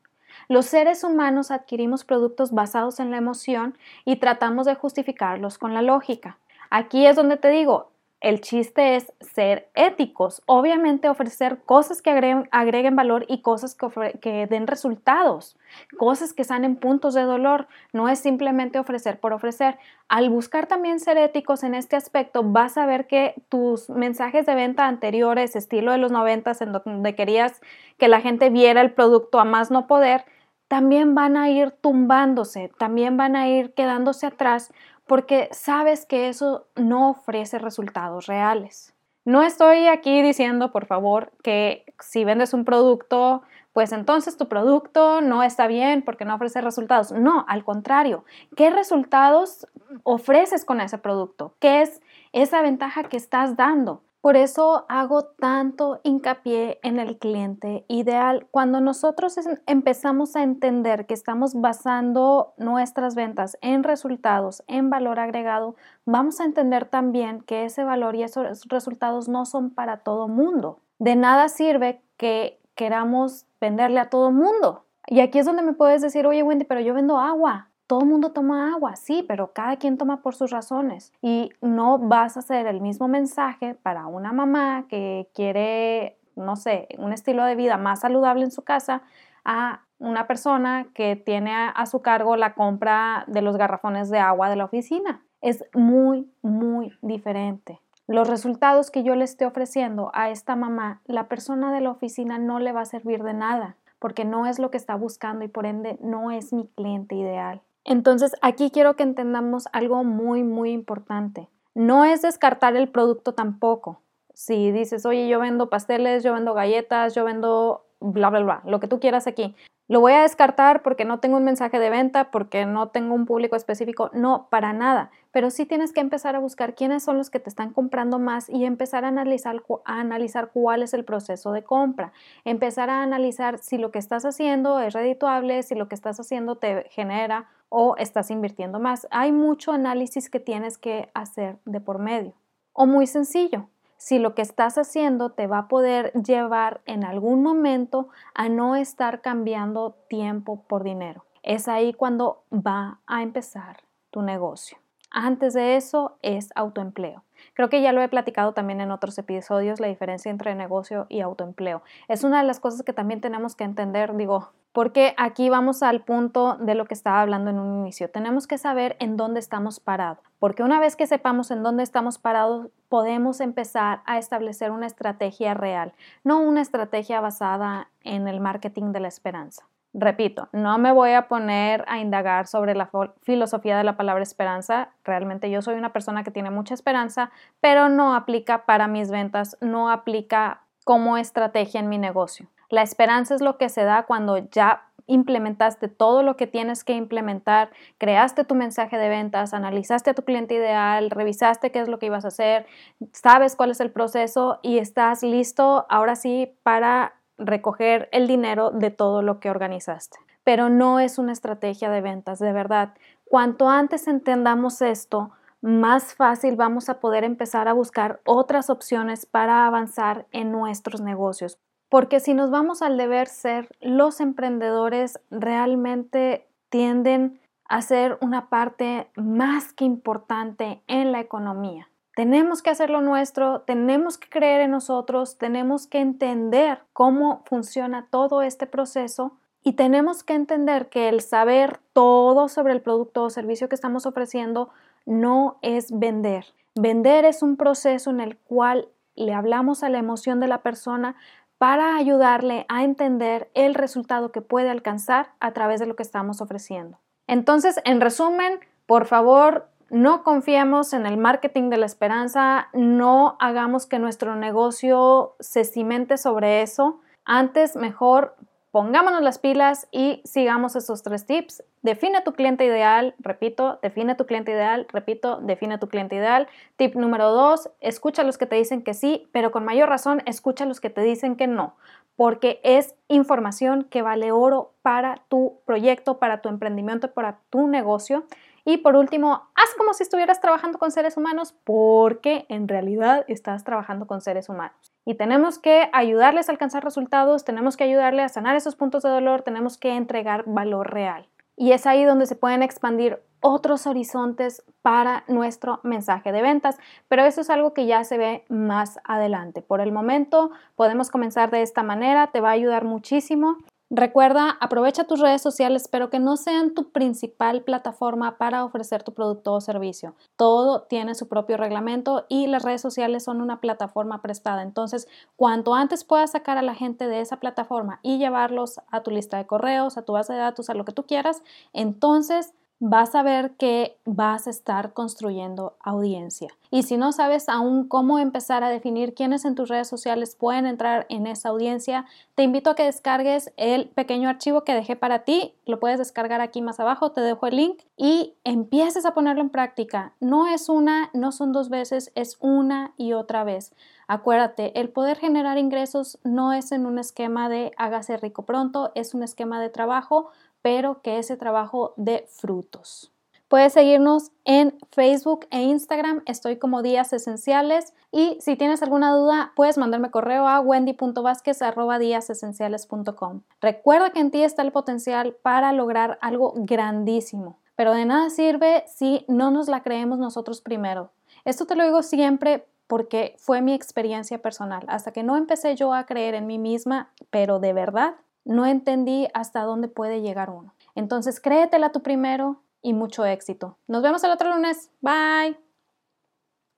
Los 0.48 0.66
seres 0.66 1.04
humanos 1.04 1.50
adquirimos 1.50 2.04
productos 2.04 2.52
basados 2.52 2.98
en 2.98 3.10
la 3.10 3.18
emoción 3.18 3.76
y 4.04 4.16
tratamos 4.16 4.66
de 4.66 4.74
justificarlos 4.74 5.58
con 5.58 5.74
la 5.74 5.82
lógica. 5.82 6.38
Aquí 6.70 7.06
es 7.06 7.16
donde 7.16 7.36
te 7.36 7.50
digo, 7.50 7.90
el 8.24 8.40
chiste 8.40 8.96
es 8.96 9.12
ser 9.20 9.68
éticos, 9.74 10.42
obviamente 10.46 11.10
ofrecer 11.10 11.58
cosas 11.66 12.00
que 12.00 12.08
agreguen, 12.50 12.96
valor 12.96 13.26
y 13.28 13.42
cosas 13.42 13.76
que, 14.22 14.46
den 14.46 14.66
resultados, 14.66 15.58
cosas 15.98 16.32
que 16.32 16.42
sanen 16.42 16.76
puntos 16.76 17.12
de 17.12 17.20
dolor, 17.20 17.68
no 17.92 18.08
es 18.08 18.18
simplemente 18.18 18.78
ofrecer 18.78 19.20
por 19.20 19.34
ofrecer. 19.34 19.76
Al 20.08 20.30
buscar 20.30 20.66
también 20.66 21.00
ser 21.00 21.18
éticos 21.18 21.64
en 21.64 21.74
este 21.74 21.96
aspecto, 21.96 22.42
vas 22.42 22.78
a 22.78 22.86
ver 22.86 23.06
que 23.06 23.34
tus 23.50 23.90
mensajes 23.90 24.46
de 24.46 24.54
venta 24.54 24.86
anteriores, 24.86 25.54
estilo 25.54 25.92
de 25.92 25.98
los 25.98 26.10
noventas, 26.10 26.62
en 26.62 26.72
donde 26.72 27.14
querías 27.14 27.60
que 27.98 28.08
la 28.08 28.22
gente 28.22 28.48
viera 28.48 28.80
el 28.80 28.94
producto 28.94 29.38
a 29.38 29.44
más 29.44 29.70
no 29.70 29.86
poder, 29.86 30.24
también 30.66 31.14
van 31.14 31.36
a 31.36 31.50
ir 31.50 31.72
tumbándose, 31.72 32.70
también 32.78 33.18
van 33.18 33.36
a 33.36 33.48
ir 33.48 33.74
quedándose 33.74 34.26
atrás 34.26 34.72
porque 35.06 35.48
sabes 35.52 36.06
que 36.06 36.28
eso 36.28 36.66
no 36.76 37.10
ofrece 37.10 37.58
resultados 37.58 38.26
reales. 38.26 38.94
No 39.24 39.42
estoy 39.42 39.86
aquí 39.86 40.22
diciendo, 40.22 40.70
por 40.70 40.86
favor, 40.86 41.32
que 41.42 41.84
si 41.98 42.24
vendes 42.24 42.52
un 42.52 42.64
producto, 42.64 43.42
pues 43.72 43.92
entonces 43.92 44.36
tu 44.36 44.48
producto 44.48 45.22
no 45.22 45.42
está 45.42 45.66
bien 45.66 46.02
porque 46.02 46.24
no 46.24 46.34
ofrece 46.34 46.60
resultados. 46.60 47.10
No, 47.12 47.44
al 47.48 47.64
contrario, 47.64 48.24
¿qué 48.54 48.70
resultados 48.70 49.66
ofreces 50.02 50.64
con 50.64 50.80
ese 50.80 50.98
producto? 50.98 51.54
¿Qué 51.58 51.82
es 51.82 52.02
esa 52.32 52.60
ventaja 52.60 53.04
que 53.04 53.16
estás 53.16 53.56
dando? 53.56 54.02
Por 54.24 54.38
eso 54.38 54.86
hago 54.88 55.24
tanto 55.24 56.00
hincapié 56.02 56.80
en 56.82 56.98
el 56.98 57.18
cliente 57.18 57.84
ideal. 57.88 58.46
Cuando 58.50 58.80
nosotros 58.80 59.38
empezamos 59.66 60.34
a 60.34 60.42
entender 60.42 61.04
que 61.04 61.12
estamos 61.12 61.52
basando 61.54 62.54
nuestras 62.56 63.16
ventas 63.16 63.58
en 63.60 63.82
resultados, 63.82 64.64
en 64.66 64.88
valor 64.88 65.20
agregado, 65.20 65.76
vamos 66.06 66.40
a 66.40 66.46
entender 66.46 66.86
también 66.86 67.42
que 67.42 67.66
ese 67.66 67.84
valor 67.84 68.16
y 68.16 68.22
esos 68.22 68.66
resultados 68.66 69.28
no 69.28 69.44
son 69.44 69.68
para 69.68 69.98
todo 69.98 70.26
mundo. 70.26 70.80
De 70.98 71.16
nada 71.16 71.50
sirve 71.50 72.00
que 72.16 72.62
queramos 72.74 73.44
venderle 73.60 74.00
a 74.00 74.08
todo 74.08 74.30
mundo. 74.30 74.86
Y 75.06 75.20
aquí 75.20 75.38
es 75.38 75.44
donde 75.44 75.60
me 75.60 75.74
puedes 75.74 76.00
decir, 76.00 76.26
oye 76.26 76.42
Wendy, 76.42 76.64
pero 76.64 76.80
yo 76.80 76.94
vendo 76.94 77.18
agua 77.18 77.68
todo 77.86 78.00
el 78.00 78.06
mundo 78.06 78.32
toma 78.32 78.72
agua, 78.74 78.96
sí, 78.96 79.24
pero 79.26 79.52
cada 79.52 79.76
quien 79.76 79.98
toma 79.98 80.22
por 80.22 80.34
sus 80.34 80.50
razones. 80.50 81.12
Y 81.20 81.50
no 81.60 81.98
vas 81.98 82.36
a 82.36 82.40
hacer 82.40 82.66
el 82.66 82.80
mismo 82.80 83.08
mensaje 83.08 83.74
para 83.74 84.06
una 84.06 84.32
mamá 84.32 84.86
que 84.88 85.28
quiere, 85.34 86.18
no 86.36 86.56
sé, 86.56 86.88
un 86.98 87.12
estilo 87.12 87.44
de 87.44 87.56
vida 87.56 87.76
más 87.76 88.00
saludable 88.00 88.44
en 88.44 88.50
su 88.50 88.62
casa 88.62 89.02
a 89.44 89.82
una 89.98 90.26
persona 90.26 90.86
que 90.94 91.16
tiene 91.16 91.52
a, 91.54 91.86
su 91.86 92.02
cargo 92.02 92.36
la 92.36 92.54
compra 92.54 93.24
de 93.26 93.42
los 93.42 93.56
garrafones 93.56 94.10
de 94.10 94.18
agua 94.18 94.48
de 94.48 94.56
la 94.56 94.64
oficina. 94.64 95.22
Es 95.40 95.64
muy, 95.74 96.30
muy 96.42 96.92
diferente. 97.02 97.80
Los 98.06 98.28
resultados 98.28 98.90
que 98.90 99.02
yo 99.02 99.14
le 99.14 99.24
esté 99.24 99.46
ofreciendo 99.46 100.10
a 100.14 100.30
esta 100.30 100.56
mamá, 100.56 101.00
la 101.06 101.28
persona 101.28 101.72
de 101.72 101.80
la 101.80 101.90
oficina 101.90 102.38
no 102.38 102.58
le 102.58 102.72
va 102.72 102.82
a 102.82 102.86
servir 102.86 103.22
de 103.22 103.34
nada 103.34 103.76
porque 104.04 104.26
no 104.26 104.46
es 104.46 104.58
lo 104.58 104.70
que 104.70 104.76
está 104.76 104.96
buscando 104.96 105.46
y 105.46 105.48
por 105.48 105.64
ende 105.64 105.96
no 106.02 106.30
es 106.30 106.52
mi 106.52 106.68
cliente 106.76 107.14
ideal. 107.14 107.62
Entonces, 107.84 108.34
aquí 108.42 108.70
quiero 108.70 108.96
que 108.96 109.02
entendamos 109.02 109.68
algo 109.72 110.04
muy, 110.04 110.42
muy 110.42 110.70
importante. 110.70 111.48
No 111.74 112.04
es 112.04 112.22
descartar 112.22 112.76
el 112.76 112.88
producto 112.88 113.34
tampoco. 113.34 114.00
Si 114.32 114.72
dices, 114.72 115.04
oye, 115.06 115.28
yo 115.28 115.38
vendo 115.38 115.68
pasteles, 115.70 116.24
yo 116.24 116.32
vendo 116.32 116.54
galletas, 116.54 117.14
yo 117.14 117.24
vendo 117.24 117.86
bla, 118.00 118.30
bla, 118.30 118.40
bla, 118.40 118.62
lo 118.64 118.80
que 118.80 118.88
tú 118.88 119.00
quieras 119.00 119.26
aquí. 119.26 119.54
Lo 119.86 120.00
voy 120.00 120.12
a 120.12 120.22
descartar 120.22 120.82
porque 120.82 121.04
no 121.04 121.20
tengo 121.20 121.36
un 121.36 121.44
mensaje 121.44 121.78
de 121.78 121.90
venta, 121.90 122.30
porque 122.30 122.64
no 122.64 122.88
tengo 122.88 123.14
un 123.14 123.26
público 123.26 123.54
específico. 123.54 124.10
No, 124.14 124.48
para 124.50 124.72
nada. 124.72 125.10
Pero 125.30 125.50
sí 125.50 125.66
tienes 125.66 125.92
que 125.92 126.00
empezar 126.00 126.34
a 126.36 126.38
buscar 126.38 126.74
quiénes 126.74 127.02
son 127.02 127.18
los 127.18 127.28
que 127.28 127.38
te 127.38 127.50
están 127.50 127.70
comprando 127.70 128.18
más 128.18 128.48
y 128.48 128.64
empezar 128.64 129.04
a 129.04 129.08
analizar, 129.08 129.62
a 129.84 130.00
analizar 130.00 130.52
cuál 130.54 130.82
es 130.82 130.94
el 130.94 131.04
proceso 131.04 131.52
de 131.52 131.64
compra. 131.64 132.14
Empezar 132.44 132.88
a 132.88 133.02
analizar 133.02 133.58
si 133.58 133.76
lo 133.76 133.90
que 133.90 133.98
estás 133.98 134.24
haciendo 134.24 134.80
es 134.80 134.94
redituable, 134.94 135.62
si 135.62 135.74
lo 135.74 135.86
que 135.86 135.96
estás 135.96 136.18
haciendo 136.18 136.56
te 136.56 136.86
genera 136.88 137.50
o 137.68 137.96
estás 137.96 138.30
invirtiendo 138.30 138.78
más. 138.78 139.06
Hay 139.10 139.32
mucho 139.32 139.72
análisis 139.72 140.30
que 140.30 140.40
tienes 140.40 140.78
que 140.78 141.10
hacer 141.14 141.58
de 141.64 141.80
por 141.80 141.98
medio. 141.98 142.34
O 142.72 142.86
muy 142.86 143.06
sencillo, 143.06 143.68
si 143.96 144.18
lo 144.18 144.34
que 144.34 144.42
estás 144.42 144.76
haciendo 144.78 145.30
te 145.30 145.46
va 145.46 145.58
a 145.58 145.68
poder 145.68 146.12
llevar 146.12 146.82
en 146.84 147.04
algún 147.04 147.42
momento 147.42 148.08
a 148.34 148.48
no 148.48 148.76
estar 148.76 149.20
cambiando 149.20 149.96
tiempo 150.08 150.62
por 150.66 150.84
dinero. 150.84 151.24
Es 151.42 151.68
ahí 151.68 151.92
cuando 151.94 152.42
va 152.52 153.00
a 153.06 153.22
empezar 153.22 153.78
tu 154.10 154.22
negocio. 154.22 154.78
Antes 155.10 155.54
de 155.54 155.76
eso 155.76 156.18
es 156.22 156.50
autoempleo. 156.54 157.22
Creo 157.52 157.68
que 157.68 157.82
ya 157.82 157.92
lo 157.92 158.02
he 158.02 158.08
platicado 158.08 158.52
también 158.52 158.80
en 158.80 158.90
otros 158.90 159.18
episodios, 159.18 159.80
la 159.80 159.86
diferencia 159.86 160.30
entre 160.30 160.54
negocio 160.54 161.06
y 161.08 161.20
autoempleo. 161.20 161.82
Es 162.08 162.24
una 162.24 162.40
de 162.40 162.46
las 162.46 162.60
cosas 162.60 162.82
que 162.82 162.92
también 162.92 163.20
tenemos 163.20 163.54
que 163.54 163.64
entender, 163.64 164.16
digo, 164.16 164.50
porque 164.72 165.14
aquí 165.18 165.50
vamos 165.50 165.84
al 165.84 166.00
punto 166.00 166.56
de 166.56 166.74
lo 166.74 166.84
que 166.86 166.94
estaba 166.94 167.20
hablando 167.20 167.50
en 167.50 167.60
un 167.60 167.74
inicio. 167.74 168.10
Tenemos 168.10 168.48
que 168.48 168.58
saber 168.58 168.96
en 168.98 169.16
dónde 169.16 169.38
estamos 169.38 169.78
parados, 169.78 170.18
porque 170.40 170.64
una 170.64 170.80
vez 170.80 170.96
que 170.96 171.06
sepamos 171.06 171.52
en 171.52 171.62
dónde 171.62 171.84
estamos 171.84 172.18
parados, 172.18 172.68
podemos 172.88 173.40
empezar 173.40 174.02
a 174.04 174.18
establecer 174.18 174.72
una 174.72 174.86
estrategia 174.86 175.54
real, 175.54 175.92
no 176.24 176.40
una 176.40 176.60
estrategia 176.60 177.20
basada 177.20 177.88
en 178.02 178.26
el 178.26 178.40
marketing 178.40 178.90
de 178.92 179.00
la 179.00 179.08
esperanza. 179.08 179.64
Repito, 179.96 180.48
no 180.50 180.76
me 180.78 180.90
voy 180.90 181.12
a 181.12 181.28
poner 181.28 181.84
a 181.86 182.00
indagar 182.00 182.48
sobre 182.48 182.74
la 182.74 182.90
filosofía 183.22 183.78
de 183.78 183.84
la 183.84 183.96
palabra 183.96 184.24
esperanza. 184.24 184.88
Realmente 185.04 185.48
yo 185.50 185.62
soy 185.62 185.76
una 185.76 185.92
persona 185.92 186.24
que 186.24 186.32
tiene 186.32 186.50
mucha 186.50 186.74
esperanza, 186.74 187.30
pero 187.60 187.88
no 187.88 188.16
aplica 188.16 188.66
para 188.66 188.88
mis 188.88 189.12
ventas, 189.12 189.56
no 189.60 189.88
aplica 189.90 190.62
como 190.82 191.16
estrategia 191.16 191.78
en 191.78 191.88
mi 191.88 191.98
negocio. 191.98 192.48
La 192.70 192.82
esperanza 192.82 193.36
es 193.36 193.40
lo 193.40 193.56
que 193.56 193.68
se 193.68 193.84
da 193.84 194.02
cuando 194.02 194.38
ya 194.38 194.82
implementaste 195.06 195.86
todo 195.86 196.24
lo 196.24 196.36
que 196.36 196.48
tienes 196.48 196.82
que 196.82 196.94
implementar, 196.94 197.70
creaste 197.98 198.42
tu 198.44 198.56
mensaje 198.56 198.98
de 198.98 199.08
ventas, 199.08 199.54
analizaste 199.54 200.10
a 200.10 200.14
tu 200.14 200.24
cliente 200.24 200.54
ideal, 200.54 201.10
revisaste 201.10 201.70
qué 201.70 201.80
es 201.80 201.88
lo 201.88 202.00
que 202.00 202.06
ibas 202.06 202.24
a 202.24 202.28
hacer, 202.28 202.66
sabes 203.12 203.54
cuál 203.54 203.70
es 203.70 203.80
el 203.80 203.92
proceso 203.92 204.58
y 204.62 204.78
estás 204.78 205.22
listo 205.22 205.86
ahora 205.88 206.16
sí 206.16 206.56
para 206.64 207.14
recoger 207.38 208.08
el 208.12 208.26
dinero 208.26 208.70
de 208.70 208.90
todo 208.90 209.22
lo 209.22 209.40
que 209.40 209.50
organizaste. 209.50 210.18
Pero 210.44 210.68
no 210.68 211.00
es 211.00 211.18
una 211.18 211.32
estrategia 211.32 211.90
de 211.90 212.00
ventas, 212.00 212.38
de 212.38 212.52
verdad. 212.52 212.94
Cuanto 213.24 213.68
antes 213.68 214.06
entendamos 214.08 214.82
esto, 214.82 215.30
más 215.62 216.14
fácil 216.14 216.56
vamos 216.56 216.90
a 216.90 217.00
poder 217.00 217.24
empezar 217.24 217.68
a 217.68 217.72
buscar 217.72 218.20
otras 218.24 218.68
opciones 218.68 219.24
para 219.24 219.66
avanzar 219.66 220.26
en 220.30 220.52
nuestros 220.52 221.00
negocios. 221.00 221.58
Porque 221.88 222.20
si 222.20 222.34
nos 222.34 222.50
vamos 222.50 222.82
al 222.82 222.98
deber 222.98 223.28
ser, 223.28 223.68
los 223.80 224.20
emprendedores 224.20 225.20
realmente 225.30 226.46
tienden 226.68 227.40
a 227.66 227.80
ser 227.82 228.18
una 228.20 228.48
parte 228.50 229.08
más 229.16 229.72
que 229.72 229.84
importante 229.84 230.82
en 230.86 231.12
la 231.12 231.20
economía. 231.20 231.88
Tenemos 232.14 232.62
que 232.62 232.70
hacer 232.70 232.90
lo 232.90 233.00
nuestro, 233.00 233.62
tenemos 233.62 234.18
que 234.18 234.28
creer 234.28 234.60
en 234.60 234.70
nosotros, 234.70 235.36
tenemos 235.36 235.86
que 235.86 235.98
entender 235.98 236.80
cómo 236.92 237.42
funciona 237.46 238.06
todo 238.10 238.42
este 238.42 238.66
proceso 238.66 239.32
y 239.64 239.72
tenemos 239.72 240.22
que 240.22 240.34
entender 240.34 240.88
que 240.88 241.08
el 241.08 241.20
saber 241.20 241.80
todo 241.92 242.48
sobre 242.48 242.72
el 242.72 242.82
producto 242.82 243.24
o 243.24 243.30
servicio 243.30 243.68
que 243.68 243.74
estamos 243.74 244.06
ofreciendo 244.06 244.70
no 245.06 245.58
es 245.62 245.98
vender. 245.98 246.46
Vender 246.76 247.24
es 247.24 247.42
un 247.42 247.56
proceso 247.56 248.10
en 248.10 248.20
el 248.20 248.36
cual 248.36 248.88
le 249.16 249.32
hablamos 249.32 249.82
a 249.82 249.88
la 249.88 249.98
emoción 249.98 250.38
de 250.38 250.48
la 250.48 250.62
persona 250.62 251.16
para 251.58 251.96
ayudarle 251.96 252.66
a 252.68 252.84
entender 252.84 253.50
el 253.54 253.74
resultado 253.74 254.32
que 254.32 254.40
puede 254.40 254.70
alcanzar 254.70 255.30
a 255.40 255.52
través 255.52 255.80
de 255.80 255.86
lo 255.86 255.96
que 255.96 256.02
estamos 256.02 256.40
ofreciendo. 256.40 256.98
Entonces, 257.26 257.80
en 257.84 258.00
resumen, 258.00 258.60
por 258.86 259.06
favor, 259.06 259.68
no 259.94 260.24
confiemos 260.24 260.92
en 260.92 261.06
el 261.06 261.16
marketing 261.16 261.70
de 261.70 261.76
la 261.76 261.86
esperanza, 261.86 262.68
no 262.72 263.36
hagamos 263.38 263.86
que 263.86 264.00
nuestro 264.00 264.34
negocio 264.34 265.36
se 265.38 265.64
cimente 265.64 266.16
sobre 266.18 266.62
eso. 266.62 267.00
Antes, 267.24 267.76
mejor 267.76 268.34
pongámonos 268.72 269.22
las 269.22 269.38
pilas 269.38 269.86
y 269.92 270.20
sigamos 270.24 270.74
esos 270.74 271.04
tres 271.04 271.26
tips. 271.26 271.62
Define 271.82 272.22
tu 272.22 272.32
cliente 272.32 272.64
ideal, 272.64 273.14
repito, 273.20 273.78
define 273.82 274.16
tu 274.16 274.26
cliente 274.26 274.50
ideal, 274.50 274.88
repito, 274.92 275.38
define 275.40 275.78
tu 275.78 275.86
cliente 275.86 276.16
ideal. 276.16 276.48
Tip 276.74 276.96
número 276.96 277.30
dos, 277.30 277.70
escucha 277.80 278.22
a 278.22 278.24
los 278.24 278.36
que 278.36 278.46
te 278.46 278.56
dicen 278.56 278.82
que 278.82 278.94
sí, 278.94 279.28
pero 279.30 279.52
con 279.52 279.64
mayor 279.64 279.88
razón 279.88 280.22
escucha 280.26 280.64
a 280.64 280.66
los 280.66 280.80
que 280.80 280.90
te 280.90 281.02
dicen 281.02 281.36
que 281.36 281.46
no, 281.46 281.76
porque 282.16 282.60
es 282.64 282.96
información 283.06 283.84
que 283.84 284.02
vale 284.02 284.32
oro 284.32 284.72
para 284.82 285.22
tu 285.28 285.60
proyecto, 285.66 286.18
para 286.18 286.42
tu 286.42 286.48
emprendimiento, 286.48 287.12
para 287.12 287.38
tu 287.50 287.68
negocio. 287.68 288.24
Y 288.64 288.78
por 288.78 288.96
último, 288.96 289.50
haz 289.54 289.74
como 289.76 289.92
si 289.92 290.02
estuvieras 290.02 290.40
trabajando 290.40 290.78
con 290.78 290.90
seres 290.90 291.16
humanos 291.16 291.54
porque 291.64 292.46
en 292.48 292.66
realidad 292.66 293.24
estás 293.28 293.62
trabajando 293.62 294.06
con 294.06 294.22
seres 294.22 294.48
humanos. 294.48 294.92
Y 295.04 295.16
tenemos 295.16 295.58
que 295.58 295.90
ayudarles 295.92 296.48
a 296.48 296.52
alcanzar 296.52 296.82
resultados, 296.82 297.44
tenemos 297.44 297.76
que 297.76 297.84
ayudarle 297.84 298.22
a 298.22 298.28
sanar 298.30 298.56
esos 298.56 298.74
puntos 298.74 299.02
de 299.02 299.10
dolor, 299.10 299.42
tenemos 299.42 299.76
que 299.76 299.94
entregar 299.94 300.44
valor 300.46 300.92
real. 300.92 301.28
Y 301.56 301.72
es 301.72 301.86
ahí 301.86 302.04
donde 302.04 302.26
se 302.26 302.36
pueden 302.36 302.62
expandir 302.62 303.22
otros 303.40 303.86
horizontes 303.86 304.64
para 304.80 305.24
nuestro 305.28 305.80
mensaje 305.82 306.32
de 306.32 306.40
ventas, 306.40 306.78
pero 307.08 307.24
eso 307.24 307.42
es 307.42 307.50
algo 307.50 307.74
que 307.74 307.84
ya 307.84 308.02
se 308.02 308.16
ve 308.16 308.44
más 308.48 308.98
adelante. 309.04 309.60
Por 309.60 309.82
el 309.82 309.92
momento 309.92 310.50
podemos 310.74 311.10
comenzar 311.10 311.50
de 311.50 311.60
esta 311.60 311.82
manera, 311.82 312.28
te 312.28 312.40
va 312.40 312.48
a 312.48 312.52
ayudar 312.52 312.84
muchísimo 312.84 313.58
Recuerda, 313.90 314.50
aprovecha 314.60 315.04
tus 315.04 315.20
redes 315.20 315.42
sociales, 315.42 315.88
pero 315.88 316.08
que 316.08 316.18
no 316.18 316.36
sean 316.36 316.74
tu 316.74 316.90
principal 316.90 317.62
plataforma 317.62 318.38
para 318.38 318.64
ofrecer 318.64 319.02
tu 319.02 319.12
producto 319.12 319.52
o 319.52 319.60
servicio. 319.60 320.14
Todo 320.36 320.82
tiene 320.82 321.14
su 321.14 321.28
propio 321.28 321.58
reglamento 321.58 322.24
y 322.28 322.46
las 322.46 322.64
redes 322.64 322.80
sociales 322.80 323.24
son 323.24 323.40
una 323.42 323.60
plataforma 323.60 324.22
prestada. 324.22 324.62
Entonces, 324.62 325.06
cuanto 325.36 325.74
antes 325.74 326.02
puedas 326.02 326.32
sacar 326.32 326.56
a 326.56 326.62
la 326.62 326.74
gente 326.74 327.06
de 327.06 327.20
esa 327.20 327.38
plataforma 327.38 328.00
y 328.02 328.18
llevarlos 328.18 328.80
a 328.90 329.02
tu 329.02 329.10
lista 329.10 329.36
de 329.36 329.46
correos, 329.46 329.98
a 329.98 330.02
tu 330.02 330.14
base 330.14 330.32
de 330.32 330.38
datos, 330.40 330.70
a 330.70 330.74
lo 330.74 330.84
que 330.84 330.92
tú 330.92 331.04
quieras, 331.04 331.42
entonces 331.74 332.54
vas 332.86 333.14
a 333.14 333.22
ver 333.22 333.52
que 333.52 333.96
vas 334.04 334.46
a 334.46 334.50
estar 334.50 334.92
construyendo 334.92 335.74
audiencia. 335.80 336.48
Y 336.70 336.82
si 336.82 336.98
no 336.98 337.12
sabes 337.12 337.48
aún 337.48 337.88
cómo 337.88 338.18
empezar 338.18 338.62
a 338.62 338.68
definir 338.68 339.14
quiénes 339.14 339.46
en 339.46 339.54
tus 339.54 339.70
redes 339.70 339.88
sociales 339.88 340.36
pueden 340.36 340.66
entrar 340.66 341.06
en 341.08 341.26
esa 341.26 341.48
audiencia, 341.48 342.04
te 342.34 342.42
invito 342.42 342.68
a 342.68 342.74
que 342.74 342.84
descargues 342.84 343.54
el 343.56 343.88
pequeño 343.88 344.28
archivo 344.28 344.64
que 344.64 344.74
dejé 344.74 344.96
para 344.96 345.20
ti. 345.20 345.54
Lo 345.64 345.80
puedes 345.80 345.98
descargar 345.98 346.42
aquí 346.42 346.60
más 346.60 346.78
abajo, 346.78 347.12
te 347.12 347.22
dejo 347.22 347.46
el 347.46 347.56
link 347.56 347.78
y 347.96 348.34
empieces 348.44 349.06
a 349.06 349.14
ponerlo 349.14 349.40
en 349.40 349.50
práctica. 349.50 350.12
No 350.20 350.46
es 350.46 350.68
una, 350.68 351.08
no 351.14 351.32
son 351.32 351.52
dos 351.52 351.70
veces, 351.70 352.12
es 352.14 352.36
una 352.40 352.92
y 352.98 353.14
otra 353.14 353.44
vez. 353.44 353.72
Acuérdate, 354.08 354.78
el 354.78 354.90
poder 354.90 355.16
generar 355.16 355.56
ingresos 355.56 356.18
no 356.22 356.52
es 356.52 356.70
en 356.70 356.84
un 356.84 356.98
esquema 356.98 357.48
de 357.48 357.72
hágase 357.78 358.18
rico 358.18 358.42
pronto, 358.42 358.92
es 358.94 359.14
un 359.14 359.22
esquema 359.22 359.58
de 359.58 359.70
trabajo 359.70 360.28
pero 360.64 361.02
que 361.02 361.18
ese 361.18 361.36
trabajo 361.36 361.92
dé 361.98 362.24
frutos. 362.26 363.12
Puedes 363.48 363.74
seguirnos 363.74 364.30
en 364.46 364.78
Facebook 364.92 365.46
e 365.50 365.60
Instagram, 365.60 366.22
estoy 366.24 366.56
como 366.56 366.80
Días 366.80 367.12
Esenciales 367.12 367.92
y 368.10 368.38
si 368.40 368.56
tienes 368.56 368.82
alguna 368.82 369.14
duda 369.14 369.52
puedes 369.56 369.76
mandarme 369.76 370.10
correo 370.10 370.48
a 370.48 370.60
wendy.vázquez.com. 370.60 373.42
Recuerda 373.60 374.08
que 374.08 374.20
en 374.20 374.30
ti 374.30 374.42
está 374.42 374.62
el 374.62 374.72
potencial 374.72 375.36
para 375.42 375.74
lograr 375.74 376.16
algo 376.22 376.54
grandísimo, 376.56 377.58
pero 377.76 377.92
de 377.92 378.06
nada 378.06 378.30
sirve 378.30 378.84
si 378.86 379.26
no 379.28 379.50
nos 379.50 379.68
la 379.68 379.82
creemos 379.82 380.18
nosotros 380.18 380.62
primero. 380.62 381.10
Esto 381.44 381.66
te 381.66 381.76
lo 381.76 381.84
digo 381.84 382.02
siempre 382.02 382.66
porque 382.86 383.36
fue 383.38 383.60
mi 383.60 383.74
experiencia 383.74 384.40
personal. 384.40 384.86
Hasta 384.88 385.12
que 385.12 385.22
no 385.22 385.36
empecé 385.36 385.76
yo 385.76 385.92
a 385.92 386.06
creer 386.06 386.34
en 386.34 386.46
mí 386.46 386.58
misma, 386.58 387.10
pero 387.28 387.58
de 387.58 387.74
verdad, 387.74 388.14
no 388.44 388.66
entendí 388.66 389.28
hasta 389.34 389.62
dónde 389.62 389.88
puede 389.88 390.20
llegar 390.20 390.50
uno. 390.50 390.74
Entonces, 390.94 391.40
créetela 391.40 391.92
tú 391.92 392.02
primero 392.02 392.62
y 392.82 392.92
mucho 392.92 393.24
éxito. 393.24 393.78
Nos 393.88 394.02
vemos 394.02 394.22
el 394.24 394.30
otro 394.30 394.54
lunes. 394.54 394.90
Bye. 395.00 395.63